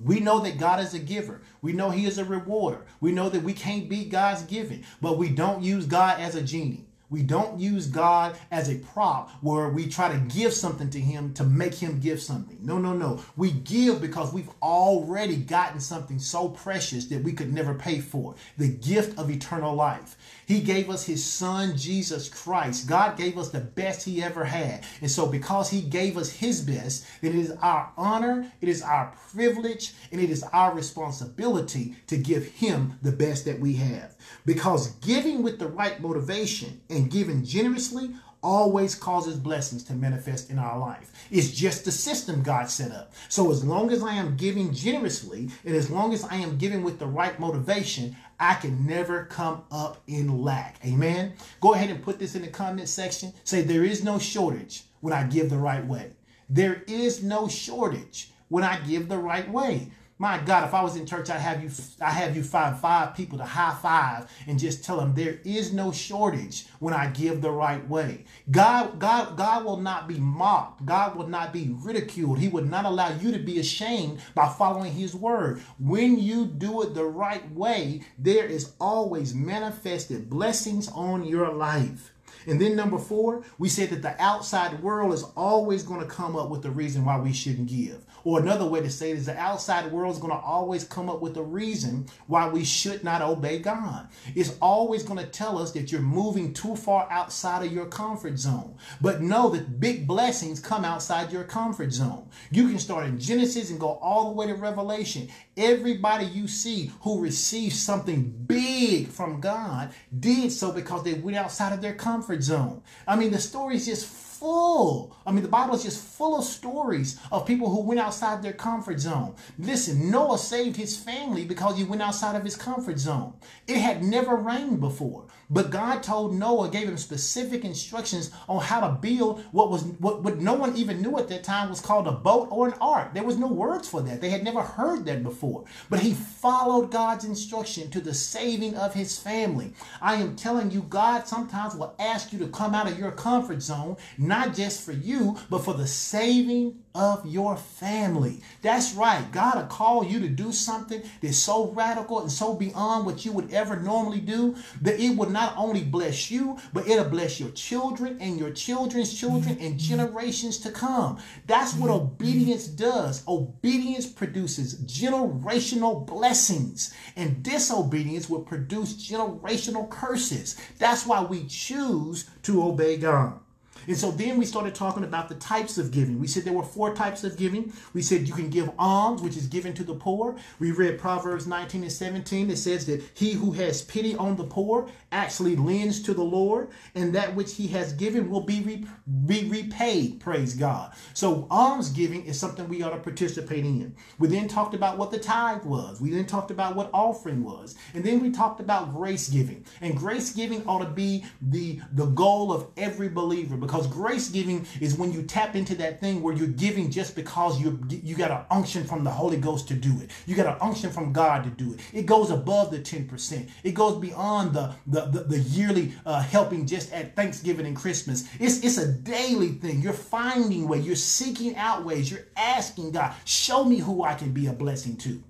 [0.04, 1.41] We know that God is a giver.
[1.62, 2.86] We know He is a rewarder.
[3.00, 6.41] We know that we can't beat God's giving, but we don't use God as a
[6.41, 6.85] genie.
[7.10, 11.34] We don't use God as a prop where we try to give something to him
[11.36, 12.58] to make him give something.
[12.62, 13.24] No, no, no.
[13.38, 18.36] We give because we've already gotten something so precious that we could never pay for
[18.58, 20.18] the gift of eternal life.
[20.48, 22.88] He gave us his son, Jesus Christ.
[22.88, 24.84] God gave us the best he ever had.
[25.02, 29.13] And so, because he gave us his best, it is our honor, it is our
[29.34, 34.15] privilege, and it is our responsibility to give him the best that we have.
[34.46, 38.12] Because giving with the right motivation and giving generously
[38.45, 41.12] always causes blessings to manifest in our life.
[41.31, 43.12] It's just the system God set up.
[43.27, 46.84] So as long as I am giving generously and as long as I am giving
[46.84, 50.79] with the right motivation, I can never come up in lack.
[50.86, 51.34] Amen.
[51.60, 53.34] Go ahead and put this in the comment section.
[53.43, 56.12] Say there is no shortage when I give the right way.
[56.47, 59.89] There is no shortage when I give the right way.
[60.17, 63.13] My God, if I was in church, I'd have you, I have you find five
[63.15, 67.41] people to high five and just tell them there is no shortage when I give
[67.41, 68.23] the right way.
[68.49, 70.86] God, God, God will not be mocked.
[70.86, 72.39] God will not be ridiculed.
[72.39, 75.62] He would not allow you to be ashamed by following His word.
[75.80, 82.13] When you do it the right way, there is always manifested blessings on your life.
[82.47, 86.36] And then number four, we said that the outside world is always going to come
[86.36, 88.06] up with the reason why we shouldn't give.
[88.25, 91.11] Or another way to say it is the outside world is going to always come
[91.11, 94.09] up with a reason why we should not obey God.
[94.33, 98.39] It's always going to tell us that you're moving too far outside of your comfort
[98.39, 98.77] zone.
[98.99, 102.27] But know that big blessings come outside your comfort zone.
[102.49, 105.29] You can start in Genesis and go all the way to Revelation.
[105.55, 111.73] Everybody you see who received something big from God did so because they went outside
[111.73, 112.81] of their comfort zone.
[113.07, 115.15] I mean, the story is just full.
[115.26, 118.54] I mean, the Bible is just full of stories of people who went outside their
[118.54, 119.36] comfort zone.
[119.58, 123.34] Listen, Noah saved his family because he went outside of his comfort zone.
[123.67, 125.26] It had never rained before.
[125.49, 130.23] But God told Noah, gave him specific instructions on how to build what was what,
[130.23, 133.13] what no one even knew at that time was called a boat or an ark.
[133.13, 134.21] There was no words for that.
[134.21, 135.65] They had never heard that before.
[135.89, 139.73] But he followed God's instruction to the saving of his family.
[140.01, 143.62] I am telling you, God sometimes will ask you to come out of your comfort
[143.62, 148.41] zone, not just for you, but for the saving of your family.
[148.62, 149.29] That's right.
[149.31, 153.34] God will call you to do something that's so radical and so beyond what you
[153.34, 157.51] would ever normally do that it will not only bless you, but it'll bless your
[157.51, 159.77] children and your children's children and mm-hmm.
[159.77, 161.19] generations to come.
[161.45, 162.05] That's what mm-hmm.
[162.05, 163.23] obedience does.
[163.27, 170.55] Obedience produces generational blessings, and disobedience will produce generational curses.
[170.79, 173.39] That's why we choose to obey God.
[173.88, 176.19] And so then we started talking about the types of giving.
[176.19, 177.73] We said there were four types of giving.
[177.93, 180.35] We said you can give alms, which is given to the poor.
[180.59, 182.49] We read Proverbs 19 and 17.
[182.49, 186.69] It says that he who has pity on the poor actually lends to the Lord,
[186.93, 188.85] and that which he has given will be, re-
[189.25, 190.19] be repaid.
[190.19, 190.93] Praise God.
[191.13, 193.95] So alms giving is something we ought to participate in.
[194.19, 196.01] We then talked about what the tithe was.
[196.01, 197.75] We then talked about what offering was.
[197.93, 199.65] And then we talked about grace giving.
[199.81, 204.65] And grace giving ought to be the, the goal of every believer because grace giving
[204.80, 208.32] is when you tap into that thing where you're giving just because you you got
[208.32, 210.12] an unction from the Holy Ghost to do it.
[210.25, 211.80] You got an unction from God to do it.
[211.93, 213.49] It goes above the 10%.
[213.63, 218.28] It goes beyond the, the, the, the yearly uh, helping just at Thanksgiving and Christmas.
[218.39, 219.82] It's, it's a daily thing.
[219.82, 220.86] You're finding ways.
[220.86, 222.12] You're seeking out ways.
[222.12, 225.21] You're asking God, show me who I can be a blessing to.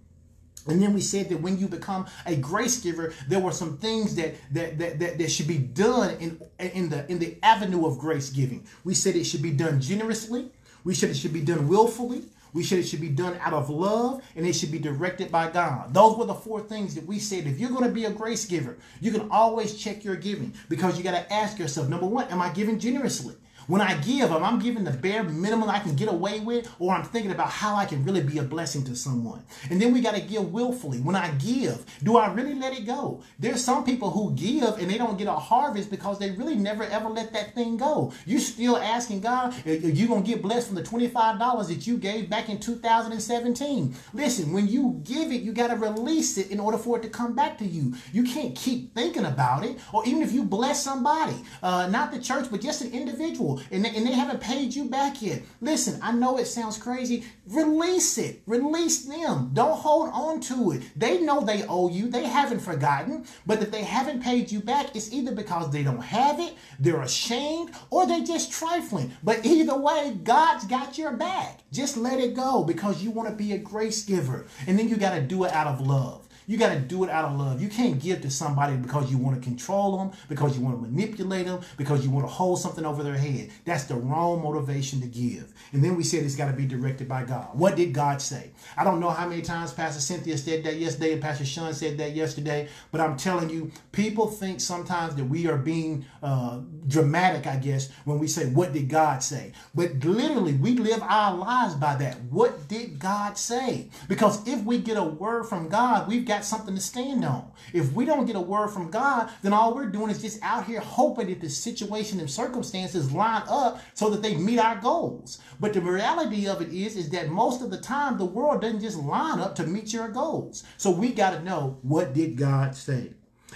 [0.68, 4.16] And then we said that when you become a grace giver, there were some things
[4.16, 8.00] that that that, that, that should be done in in the in the avenue of
[8.00, 8.66] grace giving.
[8.84, 10.50] We said it should be done generously.
[10.84, 12.24] We said it should be done willfully.
[12.54, 15.52] We said it should be done out of love and it should be directed by
[15.52, 15.94] God.
[15.94, 17.48] Those were the four things that we said.
[17.48, 20.98] If you're going to be a grace giver, you can always check your giving because
[20.98, 23.36] you got to ask yourself number one, am I giving generously?
[23.68, 26.94] When I give, am I giving the bare minimum I can get away with, or
[26.94, 29.44] I'm thinking about how I can really be a blessing to someone?
[29.72, 31.00] And then we got to give willfully.
[31.00, 33.24] When I give, do I really let it go?
[33.40, 36.84] There's some people who give and they don't get a harvest because they really never
[36.84, 38.14] ever let that thing go.
[38.26, 42.30] You still asking God, are you gonna get blessed from the $25 that you gave
[42.30, 43.96] back in 2017?
[44.14, 47.10] Listen, when you give it, you got to release it in order for it to
[47.10, 47.96] come back to you.
[48.14, 52.20] You can't keep thinking about it, or even if you bless somebody, uh, not the
[52.20, 55.42] church, but just an individual and they, and they haven't paid you back yet.
[55.62, 57.26] Listen, I know it sounds crazy.
[57.48, 58.42] Release it.
[58.46, 59.52] Release them.
[59.54, 60.84] Don't hold on to it.
[60.96, 62.10] They know they owe you.
[62.10, 63.26] They haven't forgotten.
[63.46, 67.02] But if they haven't paid you back, it's either because they don't have it, they're
[67.02, 69.12] ashamed, or they're just trifling.
[69.24, 71.62] But either way, God's got your back.
[71.72, 74.46] Just let it go because you want to be a grace giver.
[74.68, 76.25] And then you got to do it out of love.
[76.48, 77.62] You got to do it out of love.
[77.62, 80.82] You can't give to somebody because you want to control them, because you want to
[80.82, 83.50] manipulate them, because you want to hold something over their head.
[83.66, 85.54] That's the wrong motivation to give.
[85.72, 87.50] And then we said it's got to be directed by God.
[87.54, 88.52] What did God say?
[88.78, 91.98] I don't know how many times Pastor Cynthia said that yesterday and Pastor Sean said
[91.98, 97.48] that yesterday, but I'm telling you, people think sometimes that we are being uh, dramatic,
[97.48, 99.52] I guess, when we say, What did God say?
[99.74, 102.22] But literally, we live our lives by that.
[102.24, 103.90] What did God say?
[104.08, 107.50] Because if we get a word from God, we've got got something to stand on.
[107.74, 110.66] If we don't get a word from God, then all we're doing is just out
[110.66, 115.40] here hoping that the situation and circumstances line up so that they meet our goals.
[115.60, 118.82] But the reality of it is, is that most of the time the world doesn't
[118.82, 120.64] just line up to meet your goals.
[120.78, 123.12] So we got to know what did God say?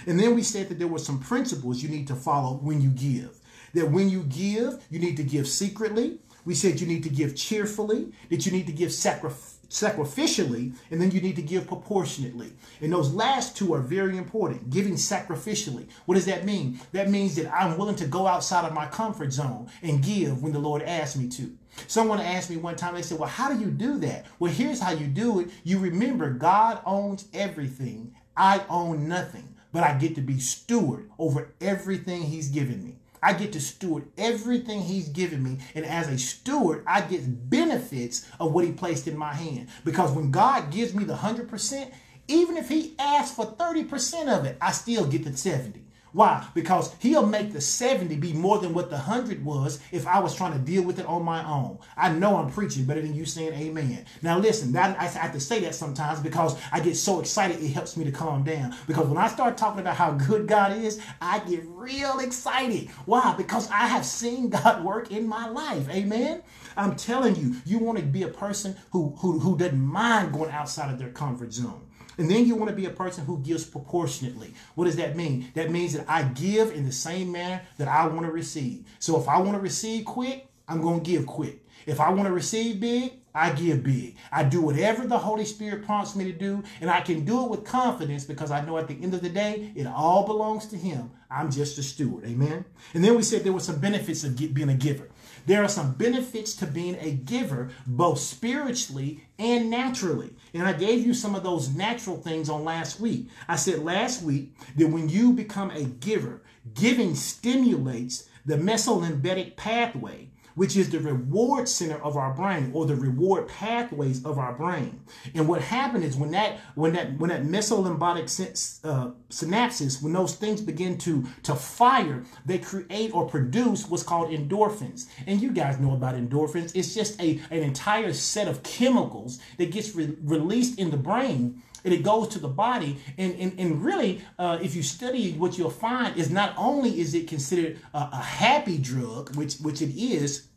[0.06, 2.88] And then we said that there were some principles you need to follow when you
[2.88, 3.38] give.
[3.74, 6.18] That when you give, you need to give secretly.
[6.46, 11.00] We said you need to give cheerfully, that you need to give sacrifice sacrificially, and
[11.00, 12.52] then you need to give proportionately.
[12.80, 14.68] And those last two are very important.
[14.68, 15.88] Giving sacrificially.
[16.04, 16.80] What does that mean?
[16.92, 20.52] That means that I'm willing to go outside of my comfort zone and give when
[20.52, 21.56] the Lord asks me to.
[21.86, 24.26] Someone asked me one time, they said, Well, how do you do that?
[24.38, 25.48] Well, here's how you do it.
[25.62, 31.54] You remember God owns everything, I own nothing, but I get to be steward over
[31.60, 32.99] everything He's given me.
[33.22, 35.58] I get to steward everything he's given me.
[35.74, 39.68] And as a steward, I get benefits of what he placed in my hand.
[39.84, 41.92] Because when God gives me the 100%,
[42.28, 45.84] even if he asks for 30% of it, I still get the 70.
[46.12, 46.46] Why?
[46.54, 50.34] Because he'll make the 70 be more than what the 100 was if I was
[50.34, 51.78] trying to deal with it on my own.
[51.96, 54.06] I know I'm preaching better than you saying amen.
[54.22, 57.68] Now listen, that, I have to say that sometimes because I get so excited it
[57.68, 58.74] helps me to calm down.
[58.86, 62.90] Because when I start talking about how good God is, I get real excited.
[63.06, 63.34] Why?
[63.36, 65.88] Because I have seen God work in my life.
[65.88, 66.42] Amen.
[66.76, 70.50] I'm telling you, you want to be a person who, who, who doesn't mind going
[70.50, 71.86] outside of their comfort zone.
[72.20, 74.52] And then you want to be a person who gives proportionately.
[74.74, 75.50] What does that mean?
[75.54, 78.84] That means that I give in the same manner that I want to receive.
[78.98, 81.66] So if I want to receive quick, I'm going to give quick.
[81.86, 84.16] If I want to receive big, I give big.
[84.30, 87.50] I do whatever the Holy Spirit prompts me to do, and I can do it
[87.50, 90.76] with confidence because I know at the end of the day, it all belongs to
[90.76, 91.10] Him.
[91.30, 92.26] I'm just a steward.
[92.26, 92.66] Amen.
[92.92, 95.08] And then we said there were some benefits of being a giver.
[95.46, 100.34] There are some benefits to being a giver, both spiritually and naturally.
[100.54, 103.28] And I gave you some of those natural things on last week.
[103.48, 106.42] I said last week that when you become a giver,
[106.74, 110.29] giving stimulates the mesolimbic pathway,
[110.60, 115.00] which is the reward center of our brain or the reward pathways of our brain.
[115.34, 120.34] And what happened is when that when that when that mesolimbic uh, synapses, when those
[120.34, 125.06] things begin to to fire, they create or produce what's called endorphins.
[125.26, 126.76] And you guys know about endorphins.
[126.76, 131.62] It's just a an entire set of chemicals that gets re- released in the brain
[131.82, 135.56] and it goes to the body and and, and really uh, if you study what
[135.56, 139.98] you'll find is not only is it considered a, a happy drug which which it
[139.98, 140.49] is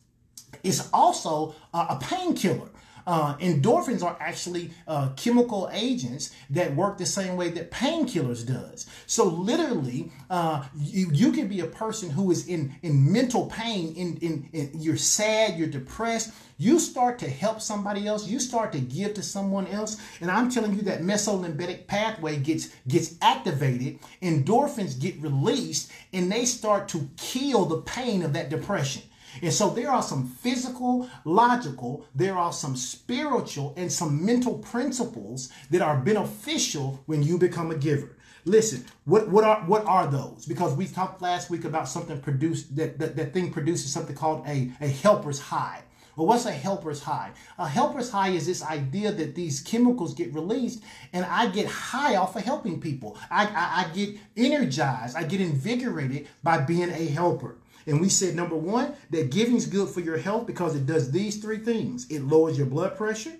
[0.63, 2.69] it's also a, a painkiller
[3.05, 8.87] uh, endorphins are actually uh, chemical agents that work the same way that painkillers does.
[9.07, 13.93] So literally, uh, you, you can be a person who is in, in mental pain,
[13.95, 18.71] in, in, in you're sad, you're depressed, you start to help somebody else, you start
[18.71, 23.99] to give to someone else, and I'm telling you that mesolimbic pathway gets gets activated,
[24.21, 29.01] endorphins get released, and they start to kill the pain of that depression.
[29.41, 35.49] And so there are some physical, logical, there are some spiritual, and some mental principles
[35.71, 38.17] that are beneficial when you become a giver.
[38.45, 40.45] Listen, what, what are what are those?
[40.45, 44.45] Because we talked last week about something produced that, that that thing produces something called
[44.45, 45.83] a, a helper's high.
[46.15, 47.31] Well, what's a helper's high?
[47.57, 52.17] A helper's high is this idea that these chemicals get released and I get high
[52.17, 53.17] off of helping people.
[53.31, 57.57] I, I, I get energized, I get invigorated by being a helper.
[57.85, 61.11] And we said, number one, that giving is good for your health because it does
[61.11, 63.33] these three things it lowers your blood pressure,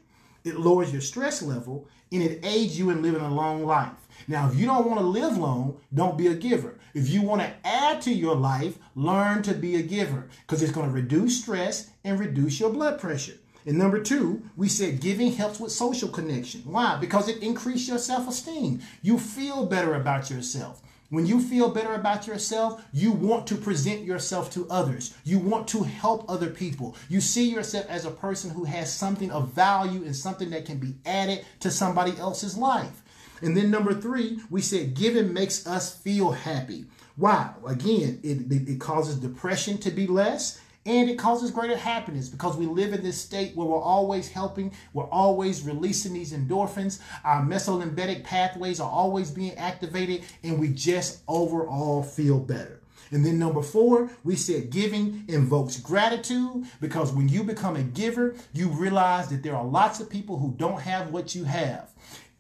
[0.43, 3.91] it lowers your stress level, and it aids you in living a long life.
[4.27, 6.79] Now, if you don't want to live long, don't be a giver.
[6.93, 10.71] If you want to add to your life, learn to be a giver because it's
[10.71, 13.37] going to reduce stress and reduce your blood pressure.
[13.65, 16.61] And number two, we said giving helps with social connection.
[16.65, 16.97] Why?
[16.99, 18.81] Because it increases your self esteem.
[19.01, 20.81] You feel better about yourself.
[21.13, 25.13] When you feel better about yourself, you want to present yourself to others.
[25.23, 26.95] You want to help other people.
[27.07, 30.79] You see yourself as a person who has something of value and something that can
[30.79, 33.03] be added to somebody else's life.
[33.43, 36.85] And then number three, we said giving makes us feel happy.
[37.15, 37.57] Wow.
[37.67, 42.57] Again, it, it, it causes depression to be less and it causes greater happiness because
[42.57, 47.41] we live in this state where we're always helping, we're always releasing these endorphins, our
[47.41, 52.81] mesolimbic pathways are always being activated, and we just overall feel better.
[53.11, 58.35] And then number four, we said giving invokes gratitude because when you become a giver,
[58.53, 61.91] you realize that there are lots of people who don't have what you have.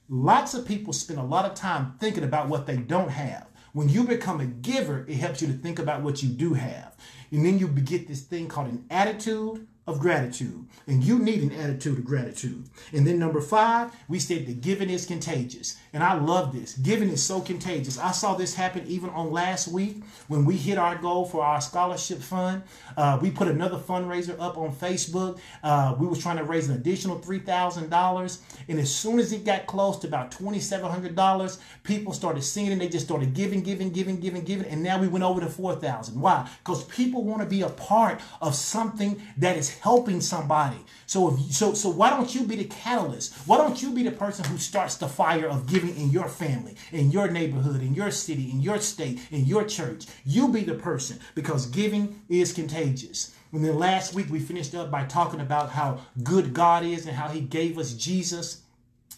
[0.09, 3.47] Lots of people spend a lot of time thinking about what they don't have.
[3.73, 6.95] When you become a giver, it helps you to think about what you do have.
[7.33, 10.65] And then you get this thing called an attitude of gratitude.
[10.87, 12.63] And you need an attitude of gratitude.
[12.93, 15.77] And then number five, we said that giving is contagious.
[15.91, 16.73] And I love this.
[16.77, 17.99] Giving is so contagious.
[17.99, 21.59] I saw this happen even on last week when we hit our goal for our
[21.59, 22.63] scholarship fund.
[22.95, 25.39] Uh, we put another fundraiser up on Facebook.
[25.63, 28.37] Uh, we was trying to raise an additional $3,000.
[28.69, 32.89] And as soon as it got close to about $2,700, people started singing and they
[32.89, 34.67] just started giving, giving, giving, giving, giving.
[34.67, 36.19] And now we went over to 4,000.
[36.19, 36.49] Why?
[36.59, 40.77] Because people want to be a part of something that is helping somebody.
[41.05, 43.33] So if so so why don't you be the catalyst?
[43.45, 46.75] Why don't you be the person who starts the fire of giving in your family,
[46.91, 50.05] in your neighborhood, in your city, in your state, in your church?
[50.25, 53.35] You be the person because giving is contagious.
[53.51, 57.15] And then last week we finished up by talking about how good God is and
[57.15, 58.62] how he gave us Jesus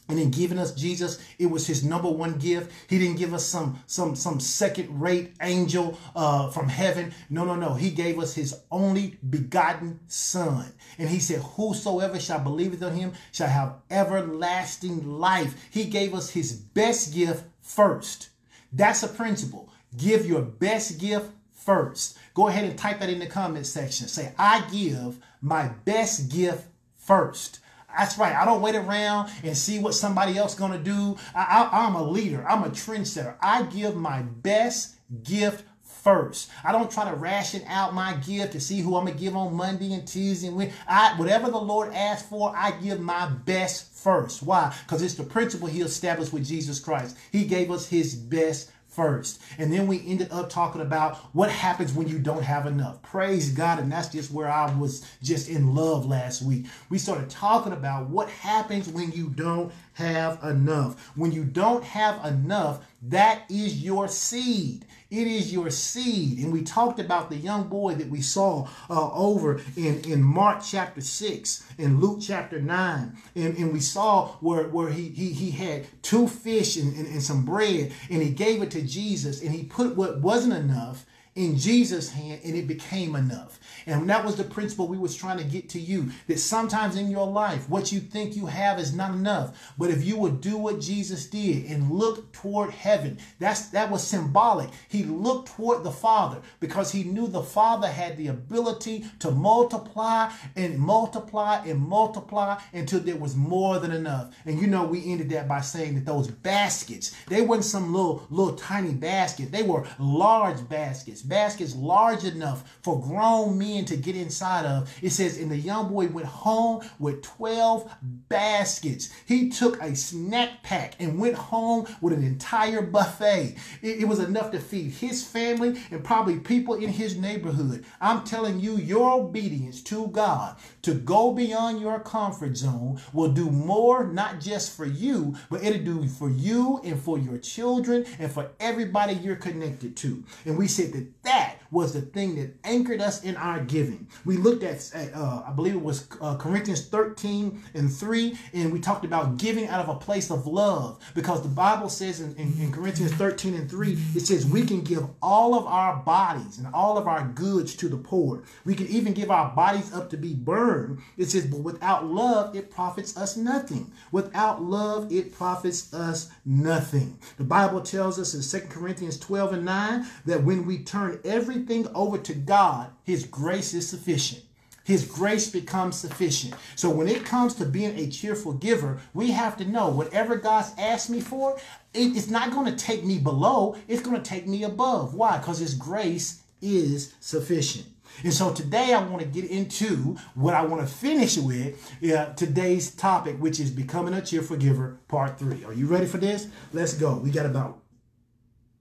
[0.07, 2.71] and in giving us Jesus, it was his number one gift.
[2.87, 7.13] He didn't give us some some some second rate angel uh, from heaven.
[7.29, 7.73] No, no, no.
[7.73, 10.71] He gave us his only begotten son.
[10.99, 15.55] And he said, Whosoever shall believe in him shall have everlasting life.
[15.71, 18.29] He gave us his best gift first.
[18.71, 19.69] That's a principle.
[19.97, 22.17] Give your best gift first.
[22.33, 24.07] Go ahead and type that in the comment section.
[24.07, 27.59] Say, I give my best gift first.
[27.97, 28.35] That's right.
[28.35, 31.17] I don't wait around and see what somebody else to do.
[31.33, 32.45] I, I, I'm a leader.
[32.47, 33.35] I'm a trendsetter.
[33.41, 35.63] I give my best gift
[36.05, 36.51] first.
[36.63, 39.55] I don't try to ration out my gift to see who I'm gonna give on
[39.55, 43.91] Monday and Tuesday and when I whatever the Lord asks for, I give my best
[43.91, 44.43] first.
[44.43, 44.75] Why?
[44.85, 47.17] Because it's the principle He established with Jesus Christ.
[47.31, 49.41] He gave us His best first.
[49.57, 53.01] And then we ended up talking about what happens when you don't have enough.
[53.01, 53.79] Praise God.
[53.79, 56.67] And that's just where I was just in love last week.
[56.89, 61.11] We started talking about what happens when you don't have enough.
[61.15, 64.85] When you don't have enough, that is your seed.
[65.15, 66.39] It is your seed.
[66.39, 70.61] And we talked about the young boy that we saw uh, over in, in Mark
[70.61, 73.17] chapter 6 and Luke chapter 9.
[73.35, 77.23] And, and we saw where, where he, he, he had two fish and, and, and
[77.23, 81.05] some bread and he gave it to Jesus and he put what wasn't enough
[81.35, 83.59] in Jesus' hand and it became enough.
[83.85, 87.11] And that was the principle we was trying to get to you that sometimes in
[87.11, 89.73] your life, what you think you have is not enough.
[89.77, 94.01] But if you would do what Jesus did and look toward heaven, that's that was
[94.01, 94.69] symbolic.
[94.87, 100.31] He looked toward the Father because he knew the Father had the ability to multiply
[100.55, 104.33] and multiply and multiply until there was more than enough.
[104.45, 108.25] And you know, we ended that by saying that those baskets, they weren't some little
[108.29, 109.51] little tiny basket.
[109.51, 114.93] They were large baskets, baskets large enough for grown men to get inside of.
[115.01, 117.91] It says, and the young boy went home with 12
[118.29, 119.11] baskets.
[119.25, 123.55] He took a snack pack and went home with an entire buffet.
[123.81, 127.85] It, it was enough to feed his family and probably people in his neighborhood.
[127.99, 133.49] I'm telling you, your obedience to God to go beyond your comfort zone will do
[133.49, 138.31] more, not just for you, but it'll do for you and for your children and
[138.31, 140.23] for everybody you're connected to.
[140.45, 144.07] And we said that that was the thing that anchored us in our giving.
[144.23, 148.79] We looked at, uh, I believe it was uh, Corinthians 13 and 3, and we
[148.79, 152.53] talked about giving out of a place of love because the Bible says in, in,
[152.59, 156.67] in Corinthians 13 and 3, it says we can give all of our bodies and
[156.73, 158.43] all of our goods to the poor.
[158.63, 160.99] We can even give our bodies up to be burned.
[161.17, 163.91] It says, but without love, it profits us nothing.
[164.11, 167.19] Without love, it profits us nothing.
[167.37, 171.19] The Bible tells us in 2 Corinthians 12 and 9 that when we turn
[171.55, 174.43] everything over to God, His grace is sufficient.
[174.83, 176.53] His grace becomes sufficient.
[176.75, 180.73] So when it comes to being a cheerful giver, we have to know whatever God's
[180.77, 181.57] asked me for,
[181.93, 185.15] it's not going to take me below, it's going to take me above.
[185.15, 185.37] Why?
[185.37, 187.87] Because His grace is sufficient.
[188.23, 191.75] And so today I want to get into what I want to finish with
[192.13, 195.63] uh, today's topic, which is becoming a cheerful giver, part three.
[195.65, 196.47] Are you ready for this?
[196.73, 197.15] Let's go.
[197.15, 197.79] We got about,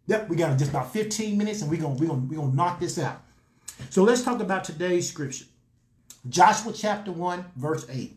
[0.07, 2.81] yep, we got just about 15 minutes and we're going we're gonna, we're gonna knock
[2.81, 3.23] this out.
[3.91, 5.47] So let's talk about today's scripture.
[6.29, 8.17] Joshua chapter 1, verse 8.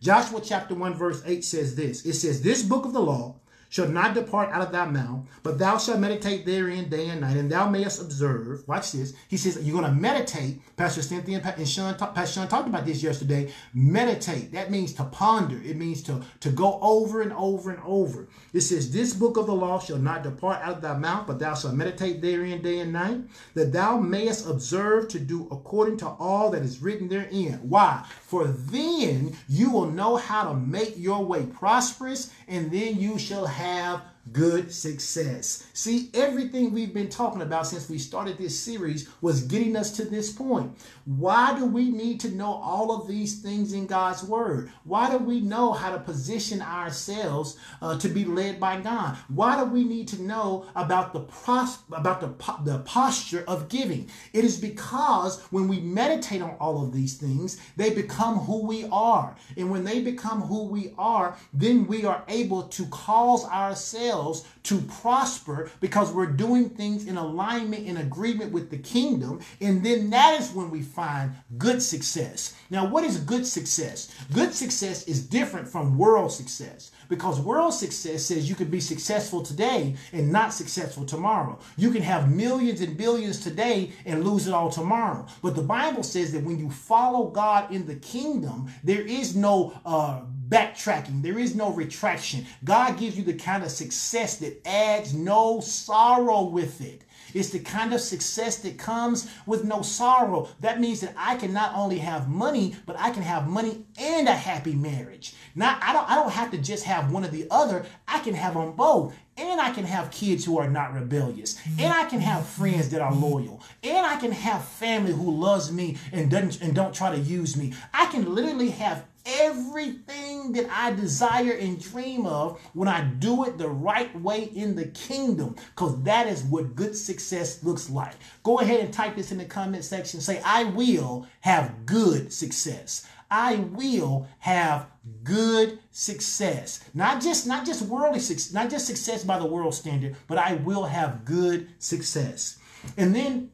[0.00, 2.06] Joshua chapter 1, verse 8 says this.
[2.06, 3.36] It says, This book of the law
[3.68, 7.36] shall not depart out of thy mouth, but thou shalt meditate therein day and night,
[7.36, 8.66] and thou mayest observe.
[8.66, 9.14] Watch this.
[9.28, 10.60] He says you're going to meditate.
[10.76, 13.52] Pastor Cynthia and Sean, Pastor Sean talked about this yesterday.
[13.74, 14.52] Meditate.
[14.52, 15.60] That means to ponder.
[15.62, 18.28] It means to, to go over and over and over.
[18.52, 21.38] It says, This book of the law shall not depart out of thy mouth, but
[21.38, 23.20] thou shalt meditate therein day and night,
[23.54, 27.54] that thou mayest observe to do according to all that is written therein.
[27.68, 28.06] Why?
[28.28, 33.46] For then you will know how to make your way prosperous, and then you shall
[33.46, 34.02] have
[34.34, 35.66] good success.
[35.72, 40.04] See, everything we've been talking about since we started this series was getting us to
[40.04, 40.76] this point.
[41.08, 44.70] Why do we need to know all of these things in God's word?
[44.84, 49.16] Why do we know how to position ourselves uh, to be led by God?
[49.28, 53.70] Why do we need to know about the pros- about the, po- the posture of
[53.70, 54.10] giving?
[54.34, 58.86] It is because when we meditate on all of these things, they become who we
[58.92, 59.34] are.
[59.56, 64.82] And when they become who we are, then we are able to cause ourselves to
[64.82, 70.38] prosper because we're doing things in alignment in agreement with the kingdom and then that
[70.38, 72.40] is when we find good success
[72.70, 73.98] now what is good success
[74.34, 79.42] good success is different from world success because world success says you can be successful
[79.42, 81.58] today and not successful tomorrow.
[81.76, 85.26] You can have millions and billions today and lose it all tomorrow.
[85.42, 89.78] But the Bible says that when you follow God in the kingdom, there is no
[89.84, 92.46] uh, backtracking, there is no retraction.
[92.64, 97.02] God gives you the kind of success that adds no sorrow with it.
[97.34, 100.48] It's the kind of success that comes with no sorrow.
[100.60, 104.28] That means that I can not only have money, but I can have money and
[104.28, 105.34] a happy marriage.
[105.54, 107.84] Now, I don't, I don't have to just have one or the other.
[108.06, 109.14] I can have them both.
[109.36, 111.60] And I can have kids who are not rebellious.
[111.78, 113.62] And I can have friends that are loyal.
[113.84, 117.56] And I can have family who loves me and doesn't and don't try to use
[117.56, 117.72] me.
[117.94, 119.04] I can literally have
[119.40, 124.74] everything that I desire and dream of when I do it the right way in
[124.74, 128.14] the kingdom, because that is what good success looks like.
[128.42, 130.20] Go ahead and type this in the comment section.
[130.20, 133.06] Say, I will have good success.
[133.30, 134.86] I will have
[135.22, 136.80] good success.
[136.94, 140.54] Not just not just worldly success, not just success by the world standard, but I
[140.54, 142.58] will have good success.
[142.96, 143.50] And then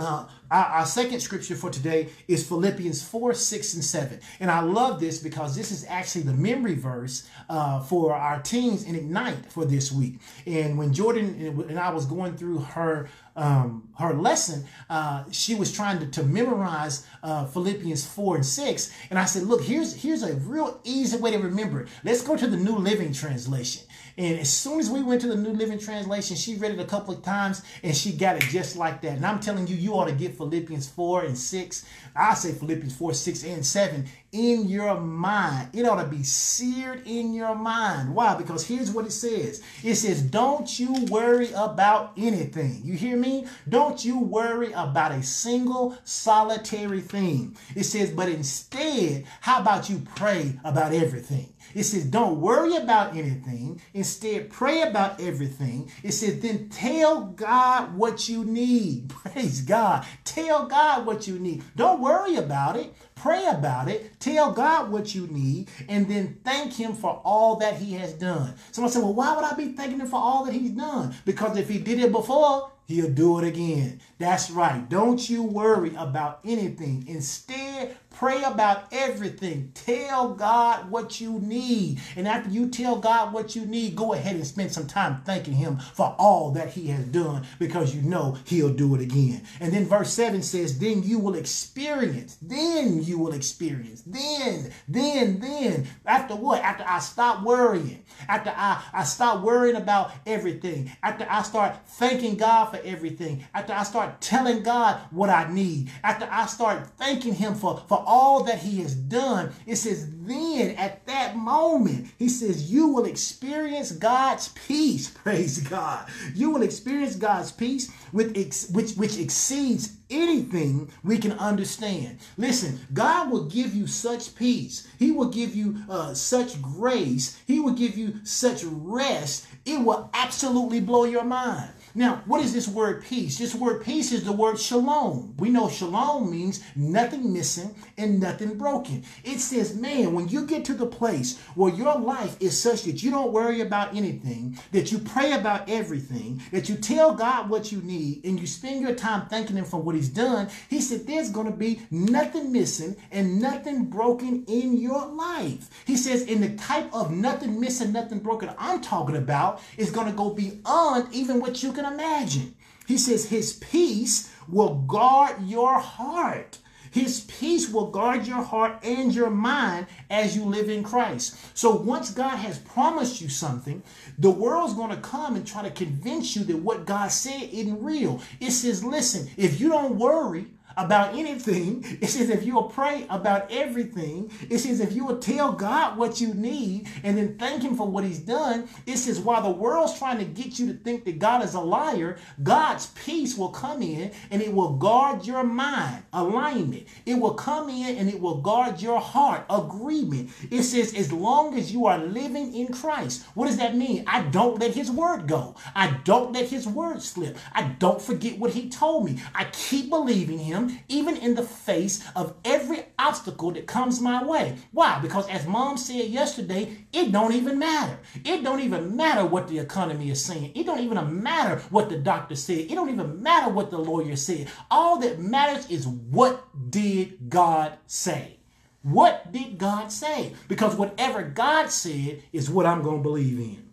[0.00, 4.20] uh, Our, our, second scripture for today is Philippians 4, 6, and 7.
[4.40, 8.84] And I love this because this is actually the memory verse uh, for our teens
[8.84, 10.18] in Ignite for this week.
[10.46, 15.72] And when Jordan and I was going through her um, her lesson, uh, she was
[15.72, 18.92] trying to, to memorize uh, Philippians 4 and 6.
[19.08, 21.88] And I said, look, here's, here's a real easy way to remember it.
[22.04, 23.84] Let's go to the New Living Translation.
[24.16, 26.84] And as soon as we went to the New Living Translation, she read it a
[26.84, 29.12] couple of times and she got it just like that.
[29.12, 31.86] And I'm telling you, you ought to get Philippians 4 and 6.
[32.16, 35.70] I say Philippians 4, 6, and 7 in your mind.
[35.72, 38.14] It ought to be seared in your mind.
[38.14, 38.36] Why?
[38.36, 42.80] Because here's what it says it says, Don't you worry about anything.
[42.84, 43.46] You hear me?
[43.68, 47.56] Don't you worry about a single solitary thing.
[47.74, 51.52] It says, But instead, how about you pray about everything?
[51.74, 53.80] It says, don't worry about anything.
[53.94, 55.90] Instead, pray about everything.
[56.02, 59.08] It says, then tell God what you need.
[59.10, 60.06] Praise God.
[60.24, 61.62] Tell God what you need.
[61.76, 62.94] Don't worry about it.
[63.14, 64.18] Pray about it.
[64.18, 65.68] Tell God what you need.
[65.88, 68.54] And then thank Him for all that He has done.
[68.72, 71.14] Someone said, well, why would I be thanking Him for all that He's done?
[71.24, 74.00] Because if He did it before, He'll do it again.
[74.18, 74.88] That's right.
[74.88, 77.04] Don't you worry about anything.
[77.06, 79.72] Instead, pray about everything.
[79.72, 81.98] Tell God what you need.
[82.16, 85.54] And after you tell God what you need, go ahead and spend some time thanking
[85.54, 89.40] Him for all that He has done because you know He'll do it again.
[89.58, 95.40] And then verse 7 says, Then you will experience, then you will experience, then, then,
[95.40, 95.88] then.
[96.04, 96.60] After what?
[96.60, 102.36] After I stop worrying, after I, I stop worrying about everything, after I start thanking
[102.36, 107.32] God for everything, after I start telling God what I need, after I start thanking
[107.32, 112.28] Him for, for all that He has done, it says, then at that moment, He
[112.28, 115.08] says, you will experience God's peace.
[115.24, 116.08] Praise God.
[116.34, 118.36] You will experience God's peace with
[118.72, 122.18] which, which exceeds anything we can understand.
[122.36, 124.88] Listen, God will give you such peace.
[124.98, 127.40] He will give you uh, such grace.
[127.46, 129.46] He will give you such rest.
[129.64, 131.70] It will absolutely blow your mind.
[131.94, 133.38] Now, what is this word peace?
[133.38, 135.34] This word peace is the word shalom.
[135.38, 139.04] We know shalom means nothing missing and nothing broken.
[139.24, 143.02] It says, man, when you get to the place where your life is such that
[143.02, 147.72] you don't worry about anything, that you pray about everything, that you tell God what
[147.72, 151.06] you need, and you spend your time thanking Him for what He's done, He said,
[151.06, 155.68] there's going to be nothing missing and nothing broken in your life.
[155.86, 160.06] He says, in the type of nothing missing, nothing broken I'm talking about is going
[160.06, 162.54] to go beyond even what you can can imagine.
[162.86, 166.58] He says his peace will guard your heart.
[166.90, 171.36] His peace will guard your heart and your mind as you live in Christ.
[171.56, 173.82] So once God has promised you something,
[174.18, 177.82] the world's going to come and try to convince you that what God said isn't
[177.82, 178.20] real.
[178.40, 180.48] It says, listen, if you don't worry,
[180.84, 181.84] about anything.
[182.00, 184.30] It says if you will pray about everything.
[184.48, 187.86] It says if you will tell God what you need and then thank Him for
[187.86, 188.68] what He's done.
[188.86, 191.60] It says while the world's trying to get you to think that God is a
[191.60, 196.86] liar, God's peace will come in and it will guard your mind, alignment.
[197.04, 200.30] It will come in and it will guard your heart, agreement.
[200.50, 203.24] It says as long as you are living in Christ.
[203.34, 204.04] What does that mean?
[204.06, 205.54] I don't let His word go.
[205.74, 207.36] I don't let His word slip.
[207.52, 209.18] I don't forget what He told me.
[209.34, 214.56] I keep believing Him even in the face of every obstacle that comes my way.
[214.72, 214.98] Why?
[215.00, 217.98] Because as mom said yesterday, it don't even matter.
[218.24, 220.52] It don't even matter what the economy is saying.
[220.54, 222.58] It don't even matter what the doctor said.
[222.58, 224.48] It don't even matter what the lawyer said.
[224.70, 228.38] All that matters is what did God say?
[228.82, 230.34] What did God say?
[230.48, 233.70] Because whatever God said is what I'm going to believe in.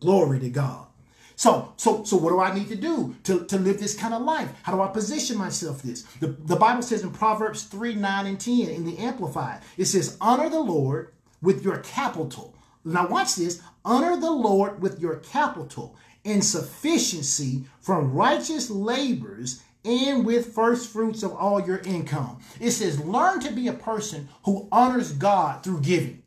[0.00, 0.86] Glory to God.
[1.42, 4.22] So, so, so what do I need to do to, to live this kind of
[4.22, 4.48] life?
[4.62, 6.02] How do I position myself this?
[6.20, 10.16] The, the Bible says in Proverbs 3, 9, and 10 in the Amplified, it says,
[10.20, 11.12] honor the Lord
[11.42, 12.54] with your capital.
[12.84, 13.60] Now watch this.
[13.84, 21.24] Honor the Lord with your capital and sufficiency from righteous labors and with first fruits
[21.24, 22.38] of all your income.
[22.60, 26.21] It says, learn to be a person who honors God through giving.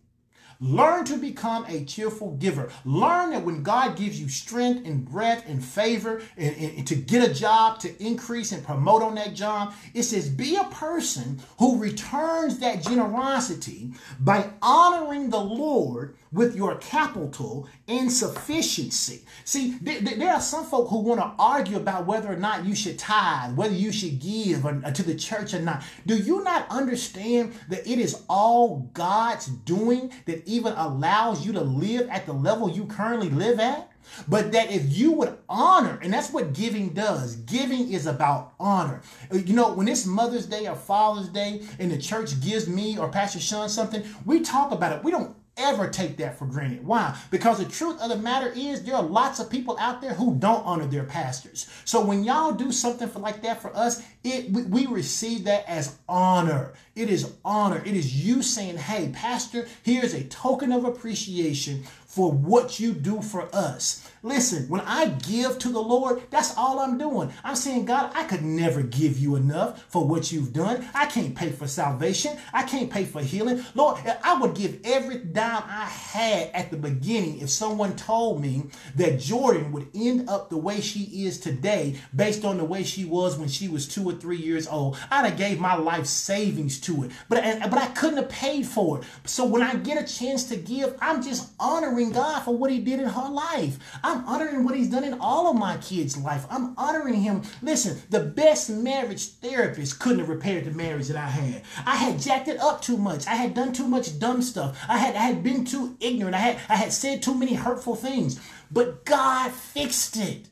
[0.60, 2.70] Learn to become a cheerful giver.
[2.86, 7.30] Learn that when God gives you strength and breath and favor and, and, to get
[7.30, 11.80] a job, to increase and promote on that job, it says be a person who
[11.80, 19.24] returns that generosity by honoring the Lord with your capital and sufficiency.
[19.44, 22.66] See, th- th- there are some folk who want to argue about whether or not
[22.66, 25.84] you should tithe, whether you should give or, uh, to the church or not.
[26.06, 31.62] Do you not understand that it is all God's doing, that even allows you to
[31.62, 33.92] live at the level you currently live at.
[34.28, 37.38] But that if you would honor, and that's what giving does.
[37.38, 39.02] Giving is about honor.
[39.32, 43.10] You know, when it's Mother's Day or Father's Day and the church gives me or
[43.10, 45.04] Pastor Sean something, we talk about it.
[45.04, 46.86] We don't ever take that for granted.
[46.86, 47.18] Why?
[47.32, 50.36] Because the truth of the matter is there are lots of people out there who
[50.36, 51.70] don't honor their pastors.
[51.86, 55.68] So when y'all do something for like that for us, it we, we receive that
[55.68, 56.74] as honor.
[56.95, 57.82] It is honor.
[57.86, 63.22] It is you saying, "Hey, pastor, here's a token of appreciation for what you do
[63.22, 67.32] for us." Listen, when I give to the Lord, that's all I'm doing.
[67.44, 70.84] I'm saying, God, I could never give you enough for what you've done.
[70.96, 72.36] I can't pay for salvation.
[72.52, 73.64] I can't pay for healing.
[73.76, 78.64] Lord, I would give every dime I had at the beginning if someone told me
[78.96, 83.06] that Jordan would end up the way she is today based on the way she
[83.06, 84.98] was when she was two or three years old.
[85.12, 88.98] I'd have gave my life savings to it, but, but I couldn't have paid for
[88.98, 89.04] it.
[89.26, 92.80] So when I get a chance to give, I'm just honoring God for what he
[92.80, 93.78] did in her life.
[94.04, 96.45] I'm I'm honoring what he's done in all of my kids' life.
[96.49, 97.41] I'm honoring him.
[97.61, 101.63] Listen, the best marriage therapist couldn't have repaired the marriage that I had.
[101.86, 103.28] I had jacked it up too much.
[103.28, 104.82] I had done too much dumb stuff.
[104.88, 106.36] I had I had been too ignorant.
[106.36, 108.39] I had I had said too many hurtful things.
[108.72, 110.47] But God fixed it.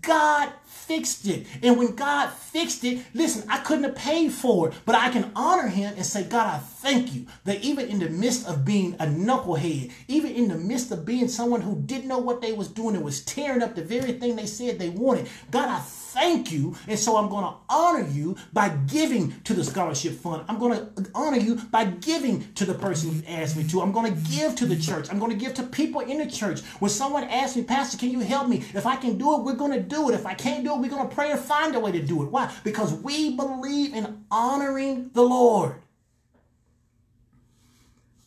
[0.00, 1.46] God fixed it.
[1.62, 5.30] And when God fixed it, listen, I couldn't have paid for it, but I can
[5.36, 8.94] honor him and say, God, I thank you that even in the midst of being
[8.94, 12.68] a knucklehead, even in the midst of being someone who didn't know what they was
[12.68, 16.52] doing and was tearing up the very thing they said they wanted, God, I thank
[16.52, 16.76] you.
[16.86, 20.44] And so I'm going to honor you by giving to the scholarship fund.
[20.48, 23.82] I'm going to honor you by giving to the person you asked me to.
[23.82, 25.08] I'm going to give to the church.
[25.10, 26.60] I'm going to give to people in the church.
[26.78, 28.64] When someone asks me, Pastor, can you help me?
[28.74, 30.14] If I can do it, we're going to do it.
[30.14, 32.22] If I can't do it, we're going to pray and find a way to do
[32.22, 32.30] it.
[32.30, 32.52] Why?
[32.64, 35.74] Because we believe in honoring the Lord.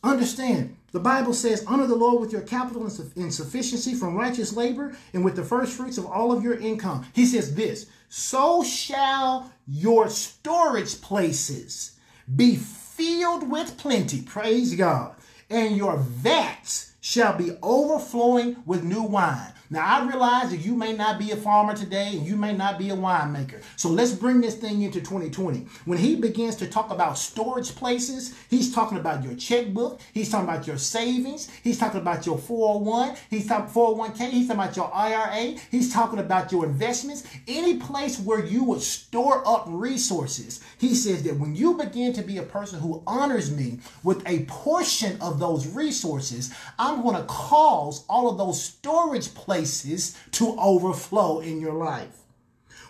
[0.04, 4.96] Understand, the Bible says, honor the Lord with your capital and sufficiency from righteous labor
[5.14, 7.06] and with the first fruits of all of your income.
[7.12, 11.98] He says this, so shall your storage places
[12.34, 14.22] be filled with plenty.
[14.22, 15.14] Praise God.
[15.48, 19.52] And your vats shall be overflowing with new wine.
[19.72, 22.78] Now, I realize that you may not be a farmer today and you may not
[22.78, 23.62] be a winemaker.
[23.76, 25.66] So let's bring this thing into 2020.
[25.86, 30.02] When he begins to talk about storage places, he's talking about your checkbook.
[30.12, 31.48] He's talking about your savings.
[31.64, 33.16] He's talking about your 401.
[33.30, 34.28] He's talking 401k.
[34.28, 35.56] He's talking about your IRA.
[35.70, 37.24] He's talking about your investments.
[37.48, 40.60] Any place where you would store up resources.
[40.76, 44.44] He says that when you begin to be a person who honors me with a
[44.44, 50.56] portion of those resources, I'm going to cause all of those storage places places to
[50.58, 52.18] overflow in your life.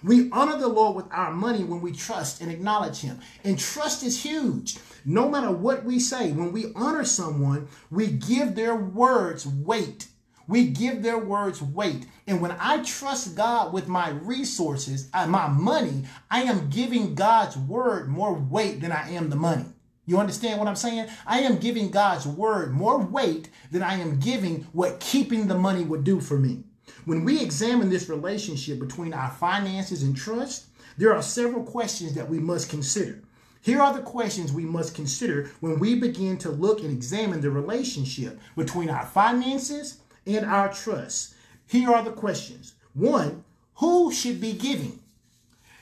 [0.02, 3.20] We honor the Lord with our money when we trust and acknowledge Him.
[3.44, 4.78] And trust is huge.
[5.04, 10.08] No matter what we say, when we honor someone, we give their words weight.
[10.48, 12.06] We give their words weight.
[12.26, 17.58] And when I trust God with my resources, uh, my money, I am giving God's
[17.58, 19.66] word more weight than I am the money.
[20.04, 21.08] You understand what I'm saying?
[21.26, 25.84] I am giving God's word more weight than I am giving what keeping the money
[25.84, 26.64] would do for me.
[27.04, 30.66] When we examine this relationship between our finances and trust,
[30.98, 33.22] there are several questions that we must consider.
[33.60, 37.50] Here are the questions we must consider when we begin to look and examine the
[37.50, 41.34] relationship between our finances and our trust.
[41.68, 42.74] Here are the questions.
[42.92, 43.44] One,
[43.76, 44.98] who should be giving?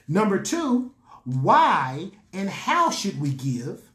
[0.06, 0.92] Number two,
[1.24, 3.89] why and how should we give?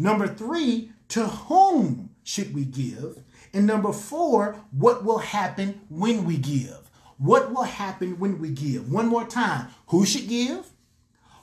[0.00, 3.22] Number three, to whom should we give?
[3.52, 6.90] And number four, what will happen when we give?
[7.18, 8.90] What will happen when we give?
[8.90, 9.68] One more time.
[9.88, 10.70] Who should give?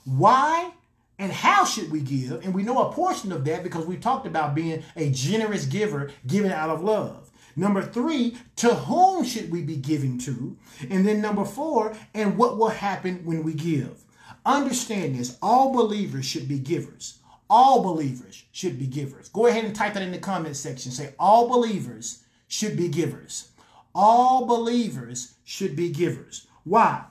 [0.06, 0.72] Why?
[1.20, 2.44] And how should we give?
[2.44, 6.10] And we know a portion of that because we talked about being a generous giver,
[6.26, 7.30] giving out of love.
[7.56, 10.58] Number three, to whom should we be giving to?
[10.90, 14.04] And then number four, and what will happen when we give?
[14.48, 17.20] Understand this all believers should be givers.
[17.50, 19.30] All believers should be givers.
[19.30, 20.92] Go ahead and type that in the comment section.
[20.92, 23.50] Say, all believers should be givers.
[23.96, 26.48] All believers should be givers.
[26.64, 27.04] Why?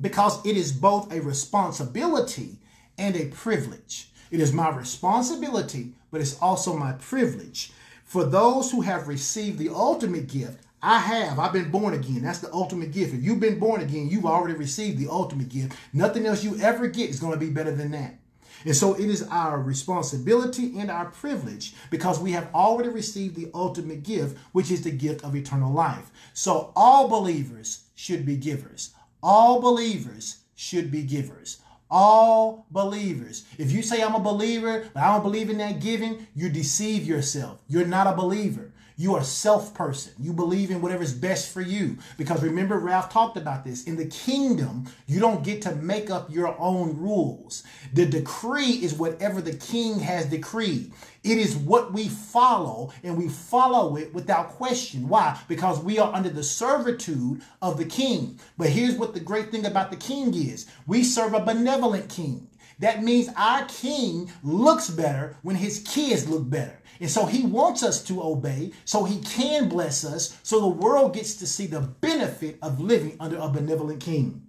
[0.00, 2.58] Because it is both a responsibility
[2.96, 4.10] and a privilege.
[4.30, 7.72] It is my responsibility, but it's also my privilege.
[8.04, 11.38] For those who have received the ultimate gift, I have.
[11.38, 12.22] I've been born again.
[12.22, 13.12] That's the ultimate gift.
[13.12, 15.76] If you've been born again, you've already received the ultimate gift.
[15.92, 18.19] Nothing else you ever get is going to be better than that.
[18.64, 23.50] And so it is our responsibility and our privilege because we have already received the
[23.54, 26.10] ultimate gift, which is the gift of eternal life.
[26.34, 28.94] So all believers should be givers.
[29.22, 31.58] All believers should be givers.
[31.90, 33.44] All believers.
[33.58, 37.04] If you say I'm a believer, but I don't believe in that giving, you deceive
[37.04, 37.60] yourself.
[37.66, 38.69] You're not a believer.
[39.00, 40.12] You are self person.
[40.18, 41.96] You believe in whatever is best for you.
[42.18, 43.84] Because remember, Ralph talked about this.
[43.84, 47.62] In the kingdom, you don't get to make up your own rules.
[47.94, 50.92] The decree is whatever the king has decreed.
[51.24, 55.08] It is what we follow, and we follow it without question.
[55.08, 55.40] Why?
[55.48, 58.38] Because we are under the servitude of the king.
[58.58, 62.50] But here's what the great thing about the king is we serve a benevolent king.
[62.80, 66.79] That means our king looks better when his kids look better.
[67.00, 71.14] And so he wants us to obey so he can bless us so the world
[71.14, 74.46] gets to see the benefit of living under a benevolent king.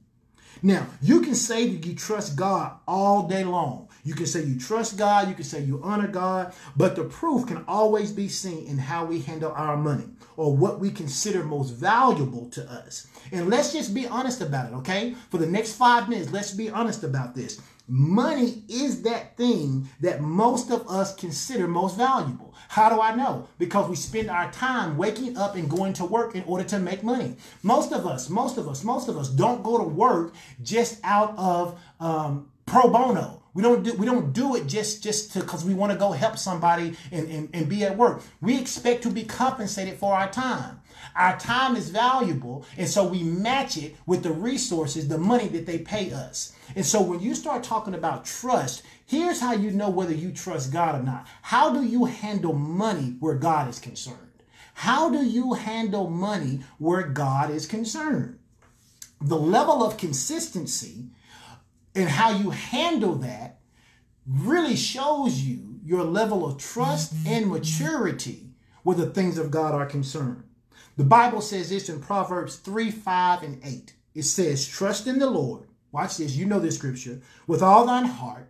[0.62, 3.88] Now, you can say that you trust God all day long.
[4.04, 7.48] You can say you trust God, you can say you honor God, but the proof
[7.48, 10.06] can always be seen in how we handle our money
[10.38, 13.08] or what we consider most valuable to us.
[13.32, 15.16] And let's just be honest about it, okay?
[15.30, 17.60] For the next five minutes, let's be honest about this.
[17.88, 22.54] Money is that thing that most of us consider most valuable.
[22.70, 23.48] How do I know?
[23.58, 27.04] Because we spend our time waking up and going to work in order to make
[27.04, 27.36] money.
[27.64, 31.38] Most of us, most of us, most of us don't go to work just out
[31.38, 33.44] of um, pro bono.
[33.54, 36.38] We don't do we don't do it just just because we want to go help
[36.38, 38.24] somebody and, and, and be at work.
[38.40, 40.81] We expect to be compensated for our time.
[41.16, 45.66] Our time is valuable, and so we match it with the resources, the money that
[45.66, 46.54] they pay us.
[46.76, 50.72] And so when you start talking about trust, here's how you know whether you trust
[50.72, 51.28] God or not.
[51.42, 54.18] How do you handle money where God is concerned?
[54.74, 58.40] How do you handle money where God is concerned?
[59.20, 61.10] The level of consistency
[61.94, 63.60] and how you handle that
[64.26, 68.52] really shows you your level of trust and maturity
[68.84, 70.44] where the things of God are concerned.
[70.98, 73.94] The Bible says this in Proverbs 3, 5, and 8.
[74.14, 76.36] It says, Trust in the Lord Watch this.
[76.36, 77.20] You know this scripture.
[77.48, 78.48] With all thine heart,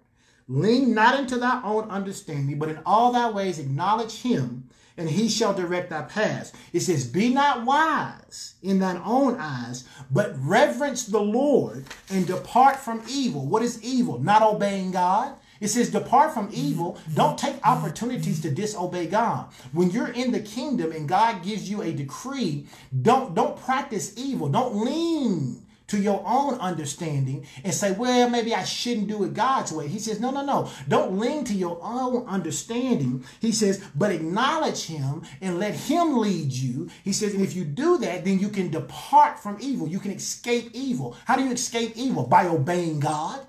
[0.47, 5.27] lean not into thy own understanding, but in all thy ways acknowledge him, and he
[5.27, 6.53] shall direct thy paths.
[6.71, 12.75] It says, Be not wise in thine own eyes, but reverence the Lord and depart
[12.77, 13.47] from evil.
[13.47, 14.19] What is evil?
[14.19, 15.35] Not obeying God.
[15.61, 16.97] It says, Depart from evil.
[17.13, 19.45] Don't take opportunities to disobey God.
[19.71, 22.67] When you're in the kingdom and God gives you a decree,
[23.01, 24.49] don't, don't practice evil.
[24.49, 29.73] Don't lean to your own understanding and say, well, maybe I shouldn't do it God's
[29.73, 29.89] way.
[29.89, 30.69] He says, no, no, no.
[30.87, 33.25] Don't lean to your own understanding.
[33.41, 36.89] He says, but acknowledge him and let him lead you.
[37.03, 39.87] He says, and if you do that, then you can depart from evil.
[39.87, 41.17] You can escape evil.
[41.25, 42.25] How do you escape evil?
[42.25, 43.45] By obeying God.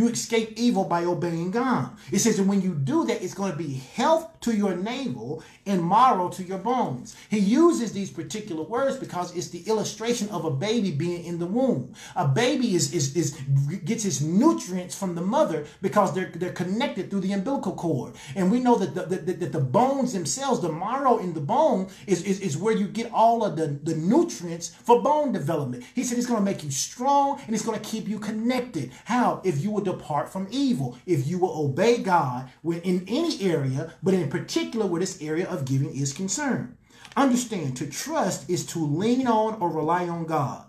[0.00, 1.90] You escape evil by obeying God.
[2.10, 5.42] It says that when you do that, it's going to be health to your navel
[5.66, 7.14] and marrow to your bones.
[7.28, 11.44] He uses these particular words because it's the illustration of a baby being in the
[11.44, 11.92] womb.
[12.16, 13.38] A baby is, is, is
[13.84, 18.14] gets its nutrients from the mother because they're, they're connected through the umbilical cord.
[18.34, 21.88] And we know that the, the, the, the bones themselves, the marrow in the bone,
[22.06, 25.84] is, is, is where you get all of the, the nutrients for bone development.
[25.94, 28.92] He said it's going to make you strong and it's going to keep you connected.
[29.04, 29.42] How?
[29.44, 33.94] If you will depart from evil, if you will obey God when in any area,
[34.02, 36.76] but in particular where this area of giving is concerned.
[37.16, 40.64] Understand, to trust is to lean on or rely on God.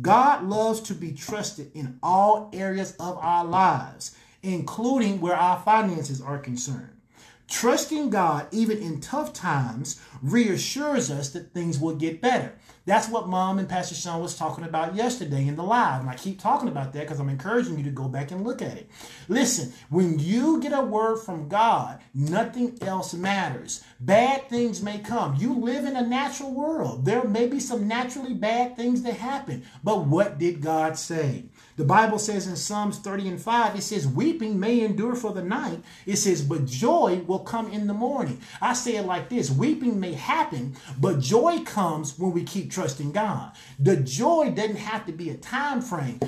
[0.00, 6.20] God loves to be trusted in all areas of our lives, including where our finances
[6.20, 6.90] are concerned.
[7.48, 12.54] Trusting God, even in tough times, reassures us that things will get better.
[12.86, 16.00] That's what Mom and Pastor Sean was talking about yesterday in the live.
[16.00, 18.62] And I keep talking about that because I'm encouraging you to go back and look
[18.62, 18.88] at it.
[19.28, 23.82] Listen, when you get a word from God, nothing else matters.
[23.98, 25.34] Bad things may come.
[25.34, 27.04] You live in a natural world.
[27.04, 29.64] There may be some naturally bad things that happen.
[29.82, 31.46] But what did God say?
[31.76, 35.42] The Bible says in Psalms 30 and 5, it says, Weeping may endure for the
[35.42, 35.82] night.
[36.06, 38.40] It says, But joy will come in the morning.
[38.62, 43.12] I say it like this Weeping may happen, but joy comes when we keep trusting
[43.12, 43.52] God.
[43.78, 46.18] The joy doesn't have to be a time frame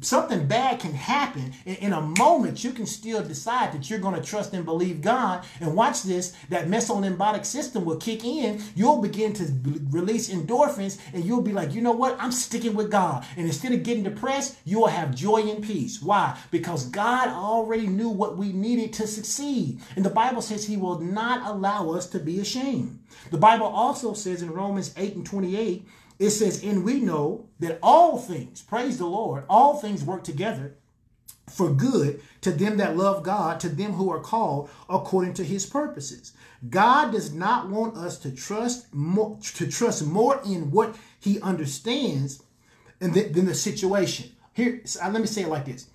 [0.00, 4.22] something bad can happen in, a moment you can still decide that you're going to
[4.22, 9.32] trust and believe god and watch this that mesolimbic system will kick in you'll begin
[9.32, 9.44] to
[9.90, 13.72] release endorphins and you'll be like you know what i'm sticking with god and instead
[13.72, 18.52] of getting depressed you'll have joy and peace why because god already knew what we
[18.52, 22.98] needed to succeed and the bible says he will not allow us to be ashamed
[23.30, 25.86] the bible also says in romans 8 and 28
[26.18, 30.74] it says, and we know that all things, praise the Lord, all things work together
[31.48, 35.64] for good to them that love God, to them who are called according to his
[35.64, 36.32] purposes.
[36.68, 42.42] God does not want us to trust more, to trust more in what he understands
[42.98, 44.32] than the situation.
[44.58, 45.86] Here, let me say it like this.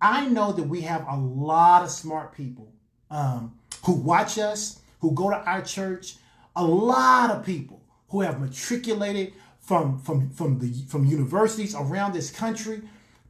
[0.00, 2.72] I know that we have a lot of smart people
[3.10, 6.14] um, who watch us, who go to our church,
[6.54, 12.30] a lot of people who have matriculated from, from, from, the, from universities around this
[12.30, 12.82] country,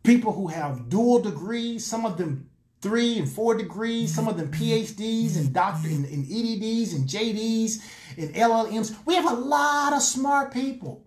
[0.03, 2.51] people who have dual degrees, some of them
[2.82, 7.82] three and four degrees, some of them PhDs and doctor and, and EDDs and JDs
[8.18, 8.95] and LLMs.
[9.07, 11.07] We have a lot of smart people.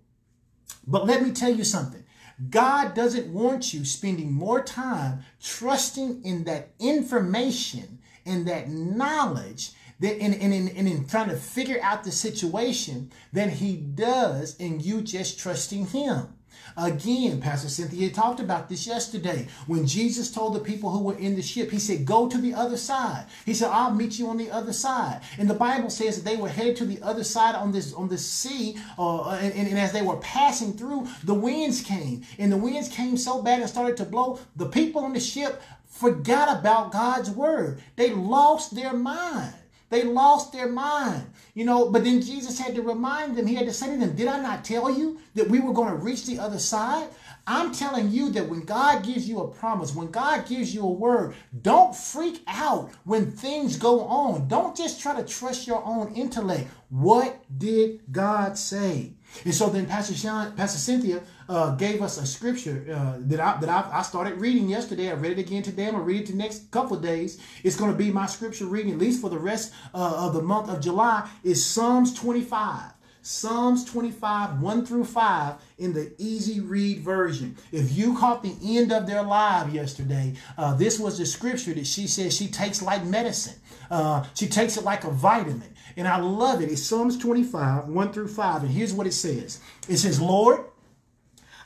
[0.87, 2.03] But let me tell you something.
[2.49, 10.17] God doesn't want you spending more time trusting in that information and that knowledge that
[10.17, 14.79] in, in, in, in, in trying to figure out the situation than he does in
[14.79, 16.36] you just trusting him.
[16.75, 19.47] Again, Pastor Cynthia talked about this yesterday.
[19.65, 22.53] When Jesus told the people who were in the ship, he said, Go to the
[22.53, 23.25] other side.
[23.45, 25.21] He said, I'll meet you on the other side.
[25.37, 28.09] And the Bible says that they were headed to the other side on this on
[28.09, 32.23] the sea, uh, and, and, and as they were passing through, the winds came.
[32.37, 34.39] And the winds came so bad and started to blow.
[34.55, 37.81] The people on the ship forgot about God's word.
[37.95, 39.53] They lost their mind.
[39.89, 41.89] They lost their mind, you know.
[41.89, 44.41] But then Jesus had to remind them, he had to say to them, Did I
[44.41, 47.07] not tell you that we were going to reach the other side?
[47.49, 50.91] I'm telling you that when God gives you a promise, when God gives you a
[50.91, 54.49] word, don't freak out when things go on.
[54.49, 56.67] Don't just try to trust your own intellect.
[56.89, 59.13] What did God say?
[59.45, 63.59] And so then Pastor Sean, Pastor Cynthia uh, gave us a scripture uh, that I
[63.59, 65.09] that I, I, started reading yesterday.
[65.09, 65.87] I read it again today.
[65.87, 67.39] I'm gonna read it the next couple days.
[67.63, 70.69] It's gonna be my scripture reading at least for the rest uh, of the month
[70.69, 71.29] of July.
[71.43, 72.93] Is Psalms 25.
[73.21, 77.57] Psalms 25, 1 through 5 in the easy read version.
[77.73, 81.87] If you caught the end of their live yesterday, uh, this was the scripture that
[81.87, 83.59] she says she takes like medicine.
[83.91, 85.73] Uh, she takes it like a vitamin.
[85.97, 86.71] And I love it.
[86.71, 88.61] It's Psalms 25, 1 through 5.
[88.63, 90.63] And here's what it says It says, Lord,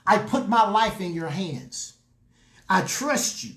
[0.06, 1.94] I put my life in your hands.
[2.70, 3.56] I trust you,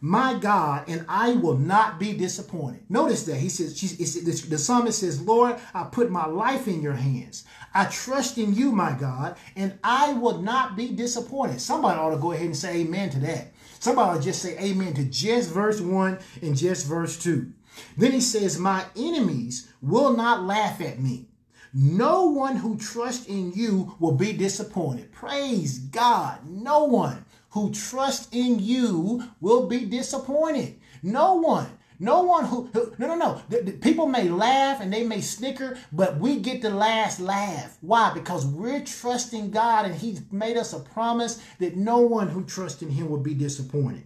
[0.00, 2.82] my God, and I will not be disappointed.
[2.90, 7.44] Notice that he says, the psalmist says, Lord, I put my life in your hands.
[7.72, 11.60] I trust in you, my God, and I will not be disappointed.
[11.60, 13.52] Somebody ought to go ahead and say amen to that.
[13.80, 17.50] Somebody ought to just say amen to just verse 1 and just verse 2.
[17.96, 21.28] Then he says, My enemies will not laugh at me.
[21.76, 25.10] No one who trusts in you will be disappointed.
[25.10, 26.38] Praise God.
[26.48, 30.78] No one who trusts in you will be disappointed.
[31.02, 31.66] No one.
[31.98, 33.42] No one who, who no, no, no.
[33.48, 37.76] The, the, people may laugh and they may snicker, but we get the last laugh.
[37.80, 38.12] Why?
[38.14, 42.82] Because we're trusting God and He's made us a promise that no one who trusts
[42.82, 44.04] in Him will be disappointed.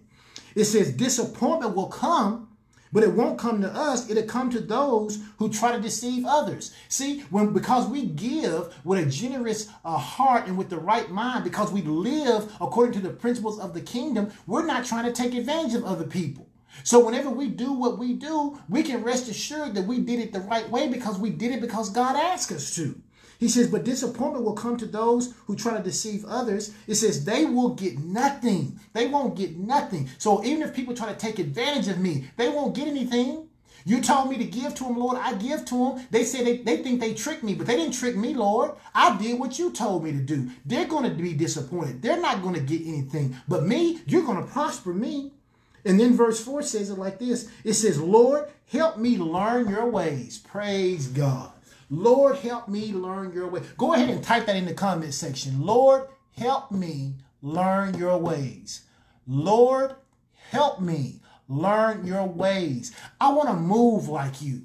[0.55, 2.48] It says disappointment will come
[2.91, 6.73] but it won't come to us, it'll come to those who try to deceive others.
[6.87, 11.43] See, when because we give with a generous uh, heart and with the right mind,
[11.43, 15.35] because we live according to the principles of the kingdom, we're not trying to take
[15.35, 16.47] advantage of other people.
[16.83, 20.31] So whenever we do what we do, we can rest assured that we did it
[20.31, 23.01] the right way because we did it because God asked us to.
[23.39, 26.73] He says, but disappointment will come to those who try to deceive others.
[26.87, 28.77] It says they will get nothing.
[28.91, 30.09] They won't get nothing.
[30.17, 33.47] So even if people try to take advantage of me, they won't get anything.
[33.85, 35.17] You told me to give to them, Lord.
[35.17, 36.07] I give to them.
[36.11, 38.71] They say they, they think they tricked me, but they didn't trick me, Lord.
[38.93, 40.49] I did what you told me to do.
[40.65, 42.01] They're going to be disappointed.
[42.01, 43.37] They're not going to get anything.
[43.47, 45.31] But me, you're going to prosper me.
[45.85, 49.89] And then verse 4 says it like this It says, Lord, help me learn your
[49.89, 50.39] ways.
[50.39, 51.53] Praise God.
[51.89, 53.61] Lord, help me learn your way.
[53.77, 55.65] Go ahead and type that in the comment section.
[55.65, 58.81] Lord, help me learn your ways.
[59.27, 59.95] Lord,
[60.51, 62.95] help me learn your ways.
[63.19, 64.63] I want to move like you.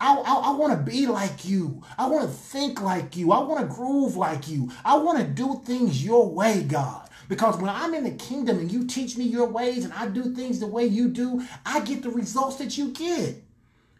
[0.00, 1.82] I, I, I want to be like you.
[1.96, 3.32] I want to think like you.
[3.32, 4.70] I want to groove like you.
[4.84, 7.08] I want to do things your way, God.
[7.28, 10.34] Because when I'm in the kingdom and you teach me your ways and I do
[10.34, 13.28] things the way you do, I get the results that you get.
[13.28, 13.42] It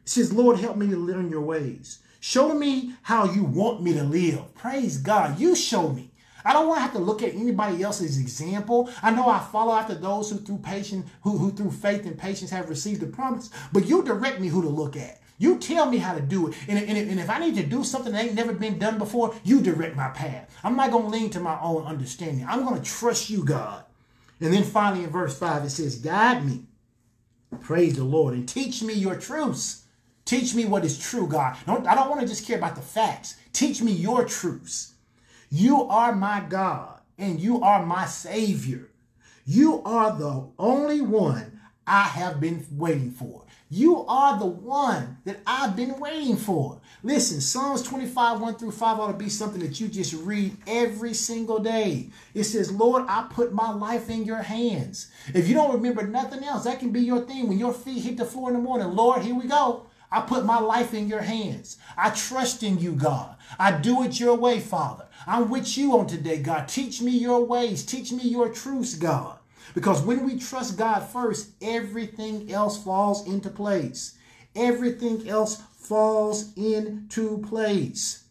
[0.04, 1.98] says, Lord, help me to learn your ways.
[2.20, 4.54] Show me how you want me to live.
[4.54, 5.38] Praise God.
[5.38, 6.10] You show me.
[6.44, 8.90] I don't want to have to look at anybody else's example.
[9.02, 12.50] I know I follow after those who through patience, who, who through faith and patience
[12.50, 15.20] have received the promise, but you direct me who to look at.
[15.38, 16.54] You tell me how to do it.
[16.66, 19.34] And, and, and if I need to do something that ain't never been done before,
[19.44, 20.52] you direct my path.
[20.64, 22.44] I'm not going to lean to my own understanding.
[22.48, 23.84] I'm going to trust you, God.
[24.40, 26.64] And then finally in verse 5, it says, Guide me,
[27.60, 29.84] praise the Lord, and teach me your truths.
[30.28, 31.56] Teach me what is true, God.
[31.66, 33.38] Don't, I don't want to just care about the facts.
[33.54, 34.92] Teach me your truths.
[35.48, 38.90] You are my God and you are my Savior.
[39.46, 43.46] You are the only one I have been waiting for.
[43.70, 46.78] You are the one that I've been waiting for.
[47.02, 51.14] Listen, Psalms 25, 1 through 5 ought to be something that you just read every
[51.14, 52.10] single day.
[52.34, 55.10] It says, Lord, I put my life in your hands.
[55.32, 57.48] If you don't remember nothing else, that can be your thing.
[57.48, 59.86] When your feet hit the floor in the morning, Lord, here we go.
[60.10, 61.76] I put my life in your hands.
[61.96, 63.36] I trust in you, God.
[63.58, 65.06] I do it your way, Father.
[65.26, 66.68] I'm with you on today, God.
[66.68, 67.84] Teach me your ways.
[67.84, 69.38] Teach me your truths, God.
[69.74, 74.16] Because when we trust God first, everything else falls into place.
[74.56, 78.24] Everything else falls into place.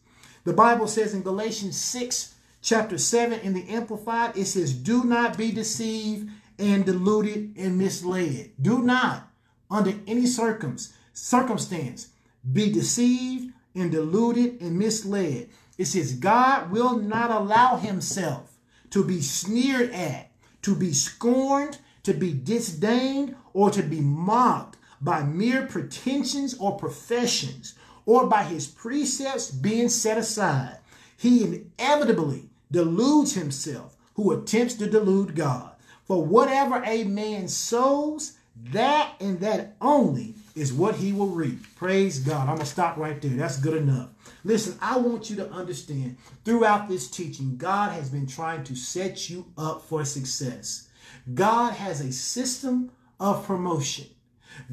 [0.45, 5.37] The Bible says in Galatians 6, chapter 7, in the Amplified, it says, Do not
[5.37, 8.51] be deceived and deluded and misled.
[8.59, 9.29] Do not,
[9.69, 12.09] under any circumstance, circumstance,
[12.53, 15.49] be deceived and deluded and misled.
[15.77, 18.57] It says, God will not allow himself
[18.91, 25.23] to be sneered at, to be scorned, to be disdained, or to be mocked by
[25.23, 27.73] mere pretensions or professions,
[28.05, 30.77] or by his precepts being set aside.
[31.17, 35.71] He inevitably deludes himself who attempts to delude God.
[36.05, 38.37] For whatever a man sows,
[38.71, 41.75] that and that only is what he will reap.
[41.75, 42.41] Praise God.
[42.41, 43.31] I'm going to stop right there.
[43.31, 44.09] That's good enough.
[44.43, 49.29] Listen, I want you to understand throughout this teaching, God has been trying to set
[49.29, 50.89] you up for success.
[51.33, 54.07] God has a system of promotion.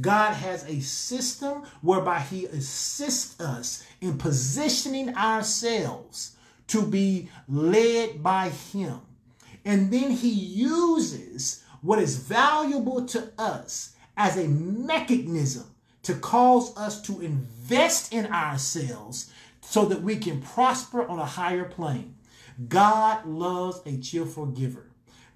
[0.00, 6.36] God has a system whereby he assists us in positioning ourselves
[6.68, 9.00] to be led by him.
[9.66, 15.73] And then he uses what is valuable to us as a mechanism
[16.04, 19.30] to cause us to invest in ourselves
[19.60, 22.14] so that we can prosper on a higher plane.
[22.68, 24.86] God loves a cheerful giver.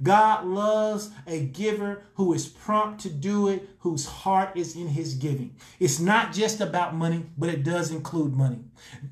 [0.02, 5.14] God loves a giver who is prompt to do it, whose heart is in his
[5.14, 5.56] giving.
[5.80, 8.60] It's not just about money, but it does include money.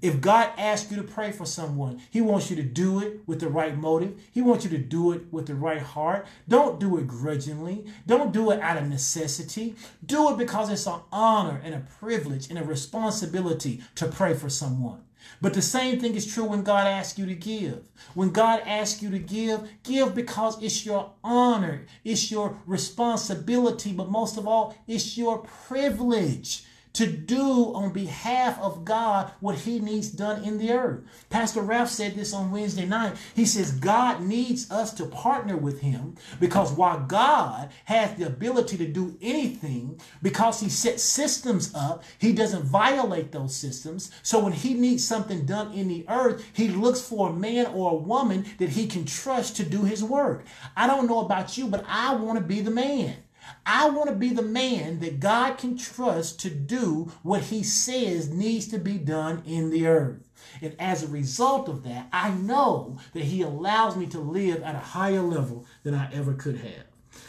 [0.00, 3.40] If God asks you to pray for someone, he wants you to do it with
[3.40, 4.20] the right motive.
[4.32, 6.26] He wants you to do it with the right heart.
[6.48, 7.86] Don't do it grudgingly.
[8.06, 9.74] Don't do it out of necessity.
[10.04, 14.48] Do it because it's an honor and a privilege and a responsibility to pray for
[14.48, 15.02] someone.
[15.40, 17.82] But the same thing is true when God asks you to give.
[18.14, 24.10] When God asks you to give, give because it's your honor, it's your responsibility, but
[24.10, 26.64] most of all, it's your privilege
[26.96, 31.04] to do on behalf of God what he needs done in the earth.
[31.28, 33.16] Pastor Ralph said this on Wednesday night.
[33.34, 38.78] He says God needs us to partner with him because while God has the ability
[38.78, 44.10] to do anything, because he sets systems up, he doesn't violate those systems.
[44.22, 47.92] So when he needs something done in the earth, he looks for a man or
[47.92, 50.46] a woman that he can trust to do his work.
[50.74, 53.16] I don't know about you, but I want to be the man.
[53.64, 58.28] I want to be the man that God can trust to do what he says
[58.28, 60.28] needs to be done in the earth.
[60.62, 64.74] And as a result of that, I know that he allows me to live at
[64.74, 66.84] a higher level than I ever could have.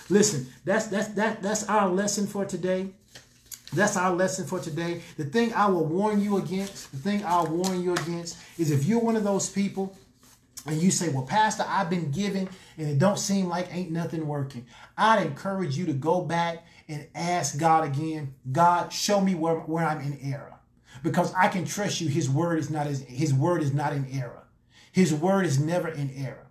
[0.09, 2.87] Listen, that's that's that that's our lesson for today.
[3.73, 5.01] That's our lesson for today.
[5.17, 8.85] The thing I will warn you against, the thing I'll warn you against is if
[8.85, 9.95] you're one of those people
[10.65, 14.27] and you say, well, Pastor, I've been giving and it don't seem like ain't nothing
[14.27, 14.65] working.
[14.97, 19.85] I'd encourage you to go back and ask God again, God, show me where, where
[19.85, 20.55] I'm in error.
[21.03, 24.07] Because I can trust you, his word is not his, his word is not in
[24.11, 24.47] error.
[24.91, 26.47] His word is never in error.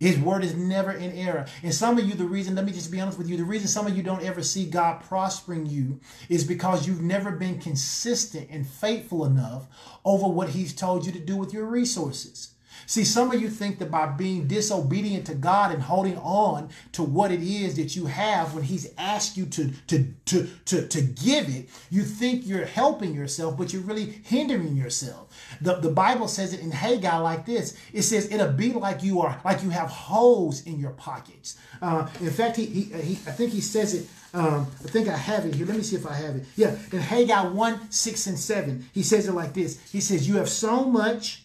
[0.00, 1.46] His word is never in error.
[1.62, 3.68] And some of you, the reason, let me just be honest with you, the reason
[3.68, 8.48] some of you don't ever see God prospering you is because you've never been consistent
[8.50, 9.68] and faithful enough
[10.04, 12.51] over what he's told you to do with your resources.
[12.92, 17.02] See, some of you think that by being disobedient to God and holding on to
[17.02, 21.00] what it is that you have when He's asked you to, to, to, to, to
[21.00, 25.34] give it, you think you're helping yourself, but you're really hindering yourself.
[25.62, 27.78] The, the Bible says it in Haggai like this.
[27.94, 31.56] It says it'll be like you are, like you have holes in your pockets.
[31.80, 35.16] Uh, in fact, he, he, he, I think he says it um, I think I
[35.16, 35.66] have it here.
[35.66, 36.44] Let me see if I have it.
[36.56, 39.78] Yeah, in Haggai 1, 6, and 7, he says it like this.
[39.92, 41.41] He says, You have so much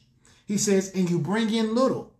[0.47, 2.13] he says, and you bring in little.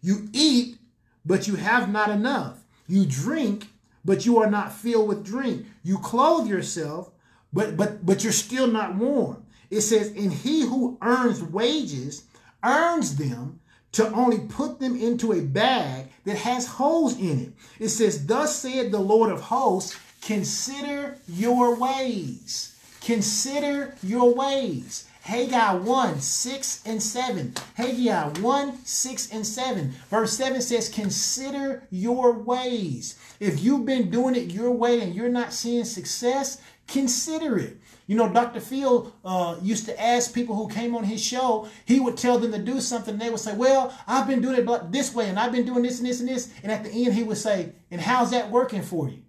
[0.00, 0.78] You eat,
[1.24, 2.64] but you have not enough.
[2.86, 3.68] You drink,
[4.04, 5.66] but you are not filled with drink.
[5.82, 7.10] You clothe yourself,
[7.52, 9.44] but but but you're still not warm.
[9.70, 12.24] It says, and he who earns wages
[12.64, 13.60] earns them
[13.92, 17.52] to only put them into a bag that has holes in it.
[17.78, 22.76] It says, Thus said the Lord of hosts, consider your ways.
[23.00, 25.07] Consider your ways.
[25.28, 27.54] Haggai 1, 6 and 7.
[27.74, 29.94] Haggai 1, 6 and 7.
[30.10, 33.18] Verse 7 says, Consider your ways.
[33.38, 37.76] If you've been doing it your way and you're not seeing success, Consider it.
[38.06, 38.60] You know, Dr.
[38.60, 42.50] Phil uh, used to ask people who came on his show, he would tell them
[42.52, 43.12] to do something.
[43.12, 45.82] And they would say, Well, I've been doing it this way, and I've been doing
[45.82, 46.50] this and this and this.
[46.62, 49.22] And at the end, he would say, And how's that working for you?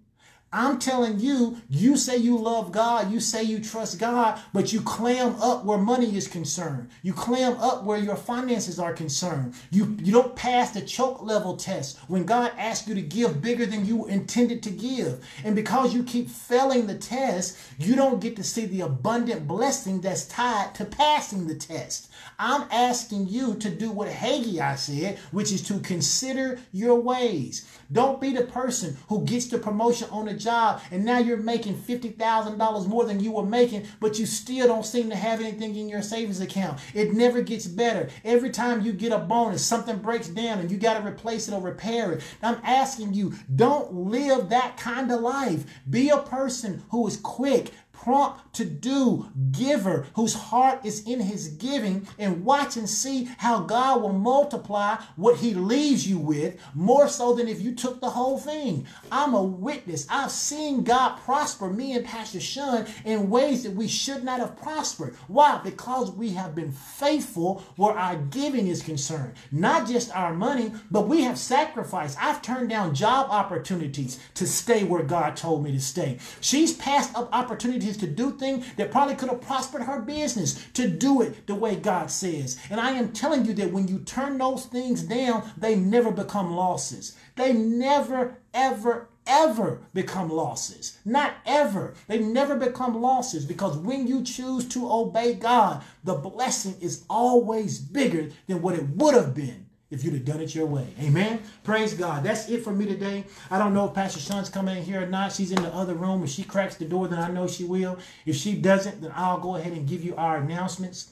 [0.52, 4.82] I'm telling you, you say you love God, you say you trust God, but you
[4.82, 6.90] clam up where money is concerned.
[7.04, 9.54] You clam up where your finances are concerned.
[9.70, 13.68] You, you don't pass the choke level test when God asks you to give bigger
[13.68, 15.24] than you intended to give.
[15.44, 20.02] And because you keep failing the test, you don't get to see the abundant blessing
[20.02, 22.09] that's tied to passing the test.
[22.40, 27.68] I'm asking you to do what Haggai said, which is to consider your ways.
[27.92, 31.76] Don't be the person who gets the promotion on the job and now you're making
[31.76, 35.90] $50,000 more than you were making, but you still don't seem to have anything in
[35.90, 36.80] your savings account.
[36.94, 38.10] It never gets better.
[38.24, 41.54] Every time you get a bonus, something breaks down and you got to replace it
[41.54, 42.24] or repair it.
[42.42, 45.66] I'm asking you, don't live that kind of life.
[45.90, 47.72] Be a person who is quick
[48.04, 53.60] prompt to do giver whose heart is in his giving and watch and see how
[53.60, 58.10] God will multiply what he leaves you with more so than if you took the
[58.10, 58.86] whole thing.
[59.12, 60.08] I'm a witness.
[60.10, 64.58] I've seen God prosper me and Pastor Sean in ways that we should not have
[64.58, 65.16] prospered.
[65.28, 65.60] Why?
[65.64, 69.34] Because we have been faithful where our giving is concerned.
[69.52, 72.18] Not just our money, but we have sacrificed.
[72.22, 76.20] I've turned down job opportunities to stay where God told me to stay.
[76.40, 80.88] She's passed up opportunities to do things that probably could have prospered her business, to
[80.88, 82.60] do it the way God says.
[82.70, 86.54] And I am telling you that when you turn those things down, they never become
[86.54, 87.18] losses.
[87.36, 90.98] They never, ever, ever become losses.
[91.06, 91.94] Not ever.
[92.08, 97.80] They never become losses because when you choose to obey God, the blessing is always
[97.80, 100.88] bigger than what it would have been if you'd have done it your way.
[101.02, 101.42] Amen.
[101.64, 102.24] Praise God.
[102.24, 103.26] That's it for me today.
[103.50, 105.34] I don't know if Pastor Sean's coming in here or not.
[105.34, 106.24] She's in the other room.
[106.24, 107.98] If she cracks the door, then I know she will.
[108.26, 111.12] If she doesn't, then I'll go ahead and give you our announcements.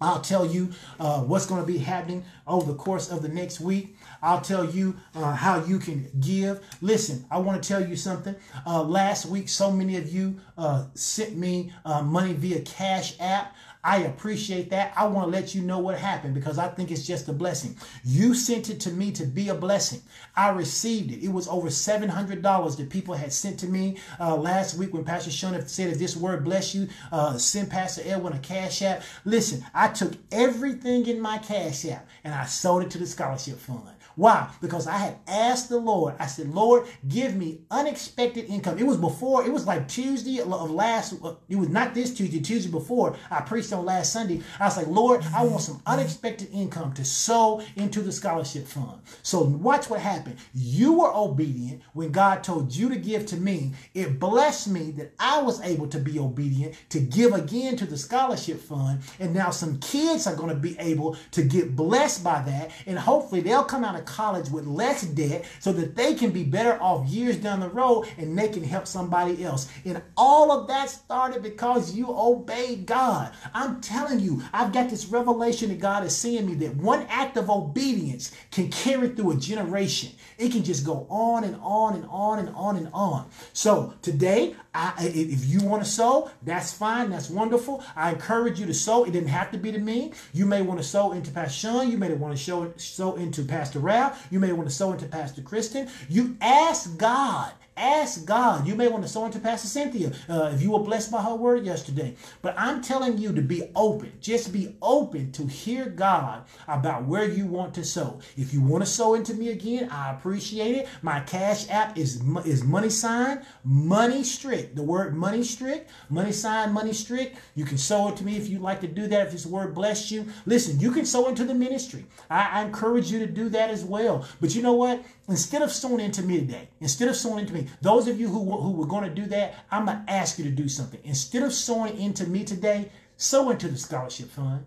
[0.00, 3.60] I'll tell you uh, what's going to be happening over the course of the next
[3.60, 3.96] week.
[4.22, 6.60] I'll tell you uh, how you can give.
[6.82, 8.34] Listen, I want to tell you something.
[8.66, 13.54] Uh, last week, so many of you uh, sent me uh, money via Cash App.
[13.82, 14.92] I appreciate that.
[14.94, 17.76] I want to let you know what happened because I think it's just a blessing.
[18.04, 20.02] You sent it to me to be a blessing.
[20.36, 21.24] I received it.
[21.24, 25.30] It was over $700 that people had sent to me uh, last week when Pastor
[25.30, 29.02] Sean said, if this word bless you, uh, send Pastor Edwin a cash app.
[29.24, 33.58] Listen, I took everything in my cash app and I sold it to the scholarship
[33.58, 33.88] fund.
[34.16, 34.50] Why?
[34.60, 38.78] Because I had asked the Lord, I said, Lord, give me unexpected income.
[38.78, 41.14] It was before, it was like Tuesday of last,
[41.48, 44.42] it was not this Tuesday, Tuesday before I preached on last Sunday.
[44.58, 49.00] I was like, Lord, I want some unexpected income to sow into the scholarship fund.
[49.22, 50.36] So watch what happened.
[50.54, 53.72] You were obedient when God told you to give to me.
[53.94, 57.96] It blessed me that I was able to be obedient to give again to the
[57.96, 59.00] scholarship fund.
[59.18, 62.70] And now some kids are going to be able to get blessed by that.
[62.86, 66.44] And hopefully they'll come out of college with less debt so that they can be
[66.44, 69.70] better off years down the road and they can help somebody else.
[69.84, 73.32] And all of that started because you obeyed God.
[73.54, 77.36] I'm telling you, I've got this revelation that God is seeing me that one act
[77.36, 80.10] of obedience can carry through a generation.
[80.38, 83.28] It can just go on and on and on and on and on.
[83.52, 87.10] So today, I, if you want to sow, that's fine.
[87.10, 87.84] That's wonderful.
[87.96, 89.04] I encourage you to sow.
[89.04, 90.12] It didn't have to be to me.
[90.32, 91.90] You may want to sow into Pastor Sean.
[91.90, 94.26] You may want to sow, sow into Pastor Ralph.
[94.30, 95.88] You may want to sow into Pastor Kristen.
[96.08, 98.66] You ask God Ask God.
[98.66, 101.34] You may want to sow into Pastor Cynthia uh, if you were blessed by her
[101.34, 102.14] word yesterday.
[102.42, 104.12] But I'm telling you to be open.
[104.20, 108.20] Just be open to hear God about where you want to sow.
[108.36, 110.88] If you want to sow into me again, I appreciate it.
[111.00, 114.76] My cash app is, is money sign, money strict.
[114.76, 117.38] The word money strict, money sign, money strict.
[117.54, 119.28] You can sow it to me if you'd like to do that.
[119.28, 120.26] If this word bless you.
[120.44, 122.04] Listen, you can sow into the ministry.
[122.28, 124.28] I, I encourage you to do that as well.
[124.38, 125.02] But you know what?
[125.28, 128.56] Instead of sowing into me today, instead of sowing into me, those of you who,
[128.58, 131.00] who were going to do that, I'm going to ask you to do something.
[131.04, 134.64] Instead of sowing into me today, sow into the scholarship fund.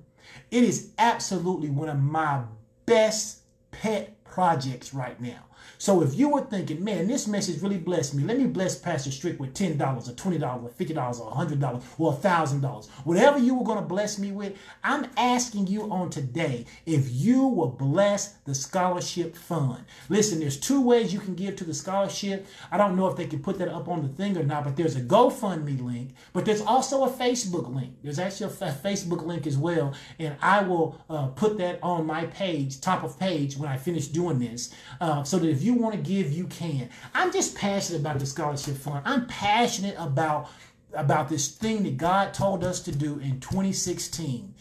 [0.51, 2.43] It is absolutely one of my
[2.85, 3.39] best
[3.71, 5.45] pet projects right now.
[5.83, 9.11] So if you were thinking, man, this message really blessed me, let me bless Pastor
[9.11, 12.89] Strick with $10 or $20 or $50 or $100 or $1,000.
[13.03, 17.47] Whatever you were going to bless me with, I'm asking you on today if you
[17.47, 19.83] will bless the scholarship fund.
[20.07, 22.47] Listen, there's two ways you can give to the scholarship.
[22.71, 24.77] I don't know if they can put that up on the thing or not, but
[24.77, 27.95] there's a GoFundMe link, but there's also a Facebook link.
[28.01, 32.27] There's actually a Facebook link as well, and I will uh, put that on my
[32.27, 35.81] page, top of page, when I finish doing this, uh, so that if you you
[35.81, 36.89] want to give, you can.
[37.13, 39.03] I'm just passionate about the scholarship fund.
[39.05, 40.49] I'm passionate about
[40.93, 44.53] about this thing that God told us to do in 2016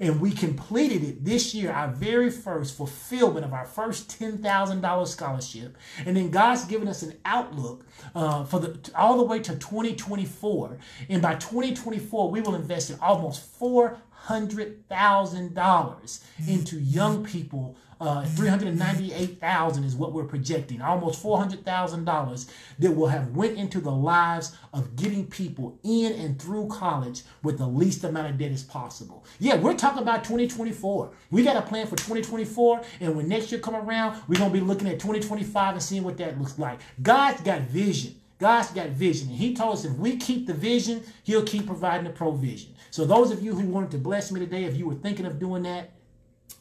[0.00, 5.76] and we completed it this year, our very first fulfillment of our first $10,000 scholarship.
[6.06, 7.84] And then God's given us an outlook
[8.14, 10.78] uh, for the all the way to 2024.
[11.10, 19.94] And by 2024, we will invest in almost $400,000 into young people uh, 398,000 is
[19.94, 25.78] what we're projecting, almost $400,000 that will have went into the lives of getting people
[25.82, 29.24] in and through college with the least amount of debt as possible.
[29.38, 31.12] Yeah, we're talking about 2024.
[31.30, 34.60] We got a plan for 2024, and when next year come around, we're to be
[34.60, 36.80] looking at 2025 and seeing what that looks like.
[37.02, 38.14] God's got vision.
[38.38, 39.28] God's got vision.
[39.28, 42.74] And he told us if we keep the vision, he'll keep providing the provision.
[42.90, 45.38] So those of you who wanted to bless me today, if you were thinking of
[45.38, 45.90] doing that,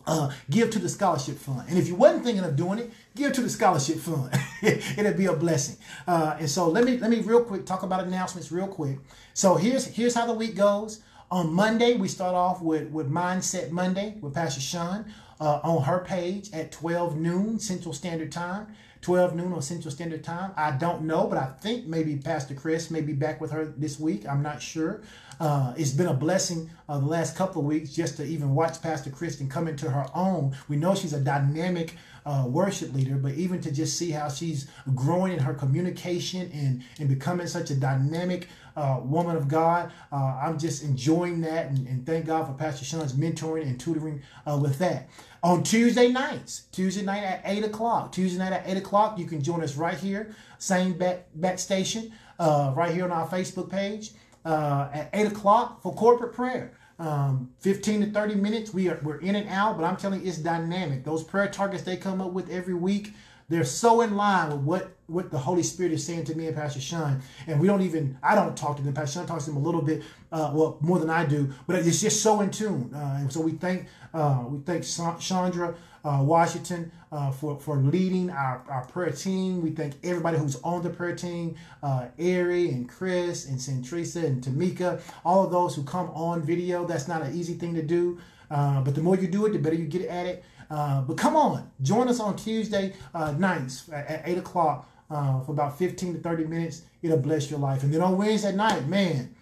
[0.05, 1.67] uh, give to the scholarship fund.
[1.69, 4.33] And if you wasn't thinking of doing it, give to the scholarship fund.
[4.61, 5.77] It'll be a blessing.
[6.07, 8.97] Uh, and so let me let me real quick talk about announcements real quick.
[9.33, 11.01] So here's here's how the week goes.
[11.31, 15.05] On Monday, we start off with, with Mindset Monday with Pastor Sean
[15.39, 18.67] uh, on her page at 12 noon Central Standard Time.
[19.01, 20.51] 12 noon on Central Standard Time.
[20.57, 23.99] I don't know, but I think maybe Pastor Chris may be back with her this
[23.99, 24.27] week.
[24.27, 25.01] I'm not sure.
[25.39, 28.81] Uh, it's been a blessing uh, the last couple of weeks just to even watch
[28.81, 30.55] Pastor Kristen come into her own.
[30.67, 31.95] We know she's a dynamic
[32.25, 36.83] uh, worship leader, but even to just see how she's growing in her communication and,
[36.99, 41.87] and becoming such a dynamic uh, woman of God, uh, I'm just enjoying that and,
[41.87, 45.09] and, thank God for Pastor Sean's mentoring and tutoring uh, with that.
[45.41, 49.41] On Tuesday nights, Tuesday night at 8 o'clock, Tuesday night at 8 o'clock, you can
[49.41, 54.11] join us right here, same back, back station, right here on our Facebook page
[54.45, 56.73] uh, at 8 o'clock for corporate prayer.
[56.97, 58.73] Um, 15 to 30 minutes.
[58.73, 61.05] We are, we're in and out, but I'm telling you, it's dynamic.
[61.05, 63.13] Those prayer targets they come up with every week,
[63.47, 66.55] they're so in line with what, what the Holy Spirit is saying to me and
[66.55, 67.21] Pastor Sean.
[67.47, 68.93] And we don't even, I don't talk to them.
[68.93, 71.75] Pastor Sean talks to them a little bit, uh, well, more than I do, but
[71.77, 72.93] it's just so in tune.
[72.93, 74.85] Uh, and so we thank, uh, we thank
[75.19, 79.61] Chandra uh, Washington uh, for, for leading our, our prayer team.
[79.61, 84.43] We thank everybody who's on the prayer team, uh, Ari and Chris and Centrisa and
[84.43, 86.85] Tamika, all of those who come on video.
[86.85, 88.19] That's not an easy thing to do,
[88.51, 90.43] uh, but the more you do it, the better you get at it.
[90.69, 95.41] Uh, but come on, join us on Tuesday uh, nights at, at 8 o'clock uh,
[95.41, 96.83] for about 15 to 30 minutes.
[97.01, 97.83] It'll bless your life.
[97.83, 99.35] And then on Wednesday night, man,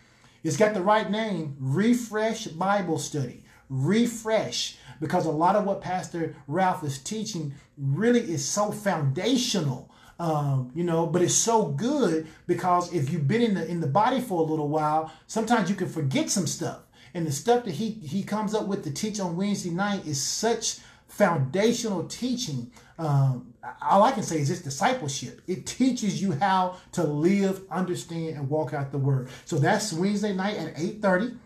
[0.43, 3.43] it's got the right name Refresh Bible Study.
[3.69, 9.91] Refresh because a lot of what Pastor Ralph is teaching really is so foundational.
[10.19, 13.87] Um, you know, but it's so good because if you've been in the in the
[13.87, 16.79] body for a little while, sometimes you can forget some stuff.
[17.13, 20.21] And the stuff that he he comes up with to teach on Wednesday night is
[20.21, 22.71] such foundational teaching.
[22.99, 25.41] Um, all I can say is it's discipleship.
[25.47, 29.29] It teaches you how to live, understand, and walk out the word.
[29.45, 31.37] So that's Wednesday night at 8:30.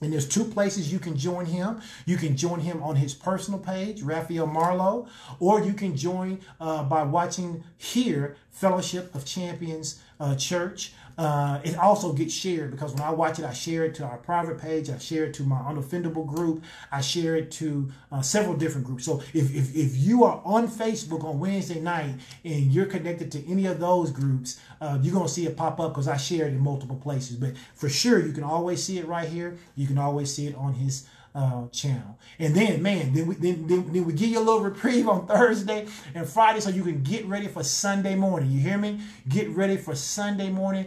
[0.00, 1.80] And there's two places you can join him.
[2.06, 5.08] You can join him on his personal page, Raphael Marlowe,
[5.38, 10.92] or you can join uh, by watching here, Fellowship of Champions uh, Church.
[11.20, 14.16] Uh, it also gets shared because when I watch it, I share it to our
[14.16, 18.56] private page, I share it to my unoffendable group, I share it to uh, several
[18.56, 19.04] different groups.
[19.04, 23.46] So if, if, if you are on Facebook on Wednesday night and you're connected to
[23.46, 26.46] any of those groups, uh, you're going to see it pop up because I share
[26.46, 27.36] it in multiple places.
[27.36, 29.58] But for sure, you can always see it right here.
[29.76, 32.18] You can always see it on his uh, channel.
[32.38, 35.26] And then, man, then we then, then, then we give you a little reprieve on
[35.26, 38.50] Thursday and Friday so you can get ready for Sunday morning.
[38.50, 39.00] You hear me?
[39.28, 40.86] Get ready for Sunday morning,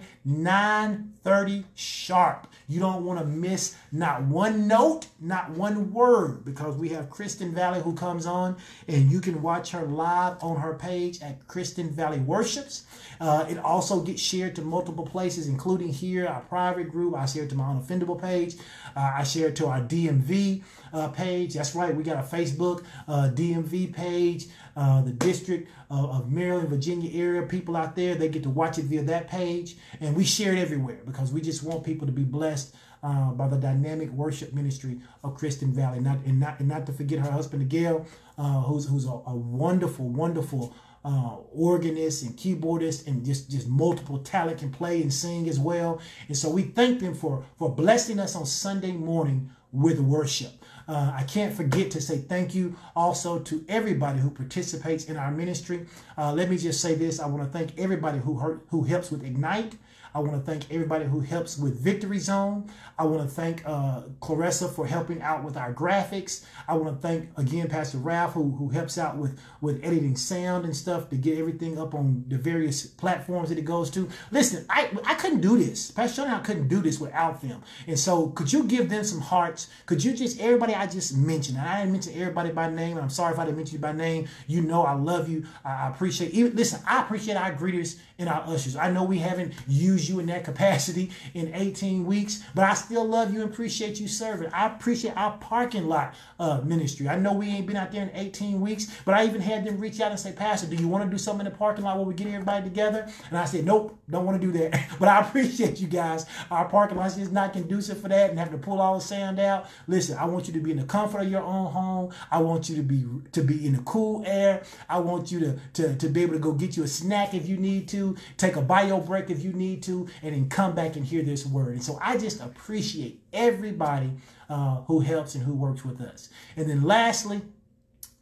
[1.25, 2.47] 9:30 sharp.
[2.67, 7.53] You don't want to miss not one note, not one word, because we have Kristen
[7.53, 8.55] Valley who comes on,
[8.87, 12.85] and you can watch her live on her page at Kristen Valley Worships.
[13.19, 17.15] Uh, it also gets shared to multiple places, including here, our private group.
[17.15, 18.55] I share it to my unoffendable page.
[18.95, 20.63] Uh, I share it to our DMV
[20.93, 21.53] uh, page.
[21.53, 24.47] That's right, we got a Facebook uh, DMV page.
[24.75, 28.79] Uh, the district of, of, Maryland, Virginia area, people out there, they get to watch
[28.79, 29.77] it via that page.
[29.99, 33.47] And we share it everywhere because we just want people to be blessed uh, by
[33.47, 35.99] the dynamic worship ministry of Kristen Valley.
[35.99, 39.35] Not, and, not, and not to forget her husband, Gail, uh, who's, who's a, a
[39.35, 40.73] wonderful, wonderful
[41.05, 46.01] uh, organist and keyboardist and just, just multiple talent can play and sing as well.
[46.27, 50.62] And so we thank them for, for blessing us on Sunday morning with worship.
[50.87, 55.31] Uh, I can't forget to say thank you also to everybody who participates in our
[55.31, 55.85] ministry.
[56.17, 57.19] Uh, let me just say this.
[57.19, 58.37] I want to thank everybody who,
[58.69, 59.75] who helps with Ignite.
[60.15, 62.69] I want to thank everybody who helps with Victory Zone.
[62.99, 66.45] I want to thank uh, Clarissa for helping out with our graphics.
[66.67, 70.65] I want to thank again Pastor Ralph who, who helps out with, with editing sound
[70.65, 74.07] and stuff to get everything up on the various platforms that it goes to.
[74.31, 75.89] Listen, I, I couldn't do this.
[75.89, 77.63] Pastor Sean I couldn't do this without them.
[77.87, 79.67] And so could you give them some hearts?
[79.87, 83.33] Could you just, everybody I just mentioned, I didn't mention everybody by name, I'm sorry
[83.33, 84.27] if I didn't mention you by name.
[84.45, 85.45] You know I love you.
[85.65, 88.75] I appreciate, even, listen, I appreciate our greeters and our ushers.
[88.75, 93.05] I know we haven't used you in that capacity in 18 weeks, but I still
[93.05, 94.49] love you and appreciate you serving.
[94.53, 97.07] I appreciate our parking lot uh, ministry.
[97.09, 99.77] I know we ain't been out there in 18 weeks, but I even had them
[99.77, 101.97] reach out and say, Pastor, do you want to do something in the parking lot
[101.97, 103.07] where we get everybody together?
[103.29, 104.87] And I said, Nope, don't want to do that.
[104.99, 106.25] but I appreciate you guys.
[106.51, 109.39] Our parking lot is not conducive for that and having to pull all the sand
[109.39, 109.67] out.
[109.87, 112.13] Listen, I want you to be in the comfort of your own home.
[112.31, 114.63] I want you to be to be in the cool air.
[114.89, 117.47] I want you to, to, to be able to go get you a snack if
[117.47, 120.95] you need to, take a bio break if you need to, and then come back
[120.95, 121.73] and hear this word.
[121.73, 124.11] And so I just appreciate everybody
[124.49, 126.29] uh, who helps and who works with us.
[126.57, 127.41] And then lastly,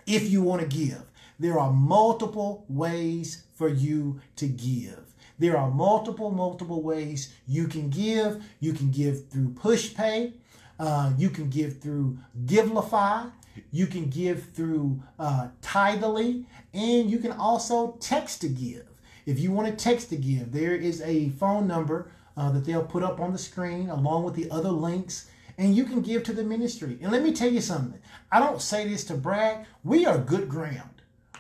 [0.06, 1.04] if you want to give,
[1.40, 5.00] there are multiple ways for you to give.
[5.40, 8.44] There are multiple, multiple ways you can give.
[8.60, 10.34] You can give through PushPay.
[10.80, 13.32] Uh, you can give through Givelify.
[13.72, 16.46] You can give through uh, Tithely.
[16.74, 18.91] And you can also text to give.
[19.26, 22.84] If you want to text to give, there is a phone number uh, that they'll
[22.84, 26.34] put up on the screen along with the other links and you can give to
[26.34, 26.98] the ministry.
[27.02, 28.00] And let me tell you something.
[28.32, 29.66] I don't say this to brag.
[29.84, 30.90] We are good ground.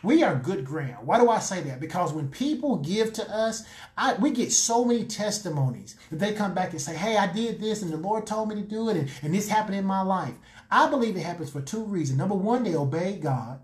[0.03, 1.05] We are good ground.
[1.05, 1.79] Why do I say that?
[1.79, 3.63] Because when people give to us,
[3.97, 7.59] I, we get so many testimonies that they come back and say, hey, I did
[7.59, 10.01] this and the Lord told me to do it and, and this happened in my
[10.01, 10.33] life.
[10.71, 12.17] I believe it happens for two reasons.
[12.17, 13.59] Number one, they obey God.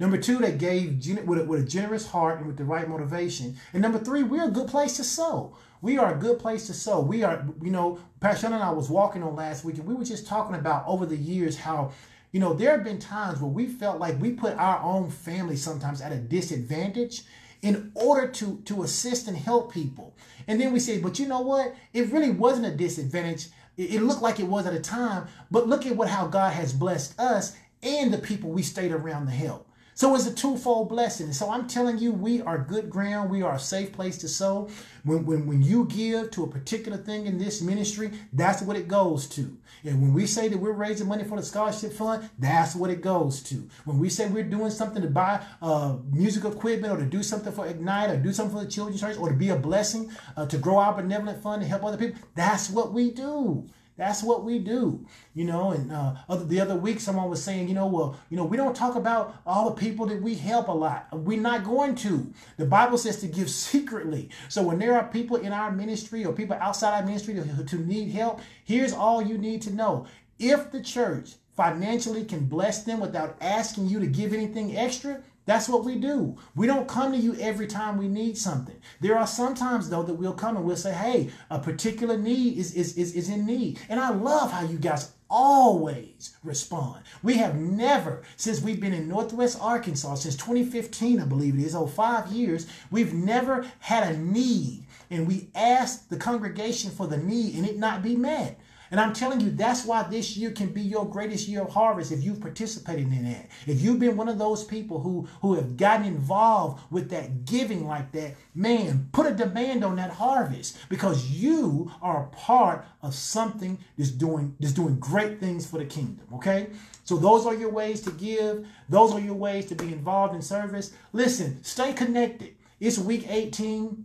[0.00, 3.56] Number two, they gave with a, with a generous heart and with the right motivation.
[3.72, 5.56] And number three, we're a good place to sow.
[5.82, 7.00] We are a good place to sow.
[7.00, 10.04] We are, you know, Pastor and I was walking on last week and we were
[10.04, 11.92] just talking about over the years how
[12.32, 15.56] you know, there have been times where we felt like we put our own family
[15.56, 17.22] sometimes at a disadvantage
[17.62, 20.14] in order to, to assist and help people.
[20.46, 21.74] And then we say, but you know what?
[21.92, 23.48] It really wasn't a disadvantage.
[23.76, 26.52] It, it looked like it was at a time, but look at what how God
[26.52, 29.69] has blessed us and the people we stayed around to help.
[30.00, 31.30] So it's a twofold blessing.
[31.34, 33.28] So I'm telling you, we are good ground.
[33.28, 34.70] We are a safe place to sow.
[35.04, 38.88] When, when, when you give to a particular thing in this ministry, that's what it
[38.88, 39.58] goes to.
[39.84, 43.02] And when we say that we're raising money for the scholarship fund, that's what it
[43.02, 43.68] goes to.
[43.84, 47.52] When we say we're doing something to buy uh, music equipment or to do something
[47.52, 50.46] for Ignite or do something for the children's church or to be a blessing, uh,
[50.46, 53.68] to grow our benevolent fund and help other people, that's what we do.
[54.00, 55.04] That's what we do,
[55.34, 55.72] you know.
[55.72, 58.56] And uh, other, the other week, someone was saying, you know, well, you know, we
[58.56, 61.06] don't talk about all the people that we help a lot.
[61.12, 62.32] We're not going to.
[62.56, 64.30] The Bible says to give secretly.
[64.48, 67.76] So when there are people in our ministry or people outside our ministry to, to
[67.76, 70.06] need help, here's all you need to know.
[70.38, 75.68] If the church financially can bless them without asking you to give anything extra, that's
[75.68, 76.36] what we do.
[76.54, 78.76] We don't come to you every time we need something.
[79.00, 82.74] There are sometimes though that we'll come and we'll say, hey, a particular need is,
[82.74, 83.80] is, is, is in need.
[83.88, 87.04] And I love how you guys always respond.
[87.22, 91.74] We have never, since we've been in Northwest Arkansas, since 2015, I believe it is,
[91.74, 94.84] oh, five years, we've never had a need.
[95.10, 98.60] And we ask the congregation for the need and it not be met.
[98.90, 102.10] And I'm telling you, that's why this year can be your greatest year of harvest
[102.10, 103.48] if you've participated in that.
[103.66, 107.86] If you've been one of those people who, who have gotten involved with that giving
[107.86, 113.14] like that, man, put a demand on that harvest because you are a part of
[113.14, 116.68] something that's doing, that's doing great things for the kingdom, okay?
[117.04, 118.66] So those are your ways to give.
[118.88, 120.92] Those are your ways to be involved in service.
[121.12, 122.54] Listen, stay connected.
[122.80, 124.04] It's week 18.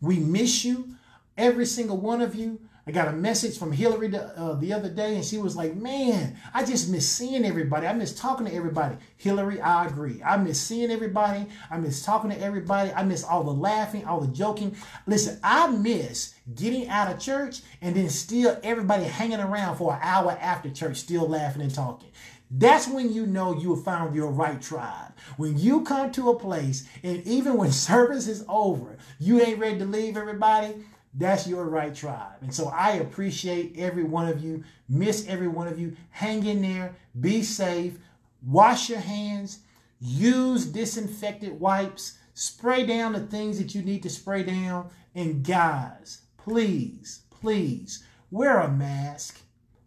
[0.00, 0.94] We miss you,
[1.36, 2.60] every single one of you.
[2.86, 5.76] I got a message from Hillary the, uh, the other day, and she was like,
[5.76, 7.86] Man, I just miss seeing everybody.
[7.86, 8.96] I miss talking to everybody.
[9.16, 10.22] Hillary, I agree.
[10.22, 11.46] I miss seeing everybody.
[11.70, 12.92] I miss talking to everybody.
[12.92, 14.74] I miss all the laughing, all the joking.
[15.06, 20.00] Listen, I miss getting out of church and then still everybody hanging around for an
[20.02, 22.10] hour after church, still laughing and talking.
[22.50, 25.12] That's when you know you have found your right tribe.
[25.36, 29.78] When you come to a place and even when service is over, you ain't ready
[29.78, 30.74] to leave everybody,
[31.14, 32.38] that's your right tribe.
[32.40, 34.62] And so I appreciate every one of you.
[34.88, 35.96] Miss every one of you.
[36.10, 36.94] Hang in there.
[37.18, 37.98] Be safe.
[38.42, 39.60] Wash your hands.
[39.98, 42.18] Use disinfectant wipes.
[42.34, 44.90] Spray down the things that you need to spray down.
[45.14, 49.40] And guys, please, please wear a mask.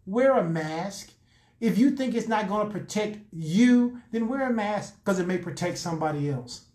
[0.06, 1.10] Wear a mask.
[1.58, 5.26] If you think it's not going to protect you, then wear a mask because it
[5.26, 6.66] may protect somebody else.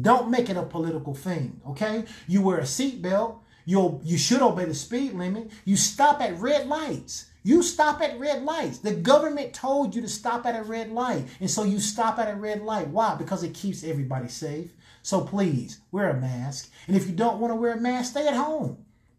[0.00, 2.04] Don't make it a political thing, okay?
[2.28, 5.50] You wear a seatbelt You you should obey the speed limit.
[5.64, 7.26] You stop at red lights.
[7.42, 8.78] You stop at red lights.
[8.78, 11.26] The government told you to stop at a red light.
[11.40, 12.88] And so you stop at a red light.
[12.88, 13.14] Why?
[13.16, 14.70] Because it keeps everybody safe.
[15.02, 16.70] So please wear a mask.
[16.86, 18.78] And if you don't want to wear a mask, stay at home.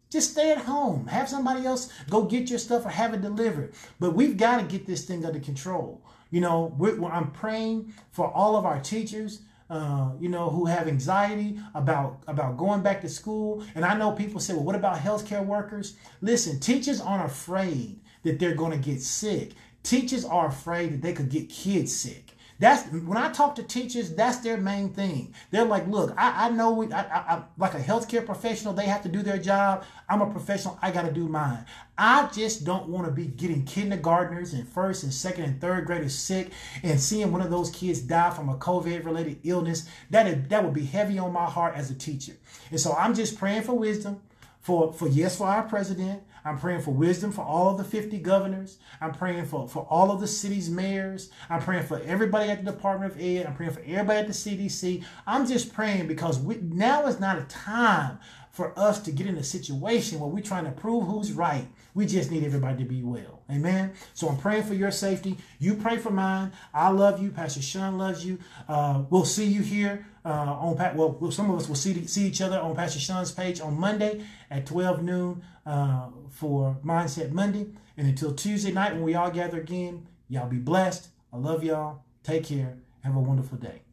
[0.10, 1.06] Just stay at home.
[1.06, 3.74] Have somebody else go get your stuff or have it delivered.
[4.00, 6.02] But we've got to get this thing under control.
[6.32, 6.76] You know,
[7.12, 9.42] I'm praying for all of our teachers.
[9.68, 13.64] Uh, you know, who have anxiety about about going back to school.
[13.74, 15.96] And I know people say, well, what about healthcare workers?
[16.22, 19.54] Listen, teachers aren't afraid that they're going to get sick.
[19.82, 22.25] Teachers are afraid that they could get kids sick.
[22.58, 25.34] That's when I talk to teachers, that's their main thing.
[25.52, 29.04] They're like, look, I, I know, I, I, I, like a healthcare professional, they have
[29.04, 29.84] to do their job.
[30.08, 31.66] I'm a professional, I got to do mine.
[31.98, 36.16] I just don't want to be getting kindergartners and first and second and third graders
[36.16, 36.52] sick
[36.82, 39.90] and seeing one of those kids die from a COVID related illness.
[40.10, 42.34] That, that would be heavy on my heart as a teacher.
[42.72, 44.22] And so I'm just praying for wisdom
[44.66, 46.24] for, for yes, for our president.
[46.46, 48.78] I'm praying for wisdom for all of the 50 governors.
[49.02, 51.32] I'm praying for, for all of the city's mayors.
[51.50, 53.48] I'm praying for everybody at the Department of Ed.
[53.48, 55.04] I'm praying for everybody at the CDC.
[55.26, 58.20] I'm just praying because we, now is not a time
[58.52, 61.68] for us to get in a situation where we're trying to prove who's right.
[61.94, 63.42] We just need everybody to be well.
[63.52, 63.92] Amen.
[64.14, 65.38] So I'm praying for your safety.
[65.60, 66.54] You pray for mine.
[66.74, 67.32] I love you.
[67.32, 68.40] Pastor Sean loves you.
[68.70, 70.96] Uh, we'll see you here uh, on Pat.
[70.96, 74.24] well, some of us will see see each other on Pastor Sean's page on Monday
[74.50, 77.68] at 12 noon uh, for Mindset Monday.
[77.98, 81.08] And until Tuesday night when we all gather again, y'all be blessed.
[81.32, 82.04] I love y'all.
[82.24, 82.78] Take care.
[83.04, 83.85] Have a wonderful day.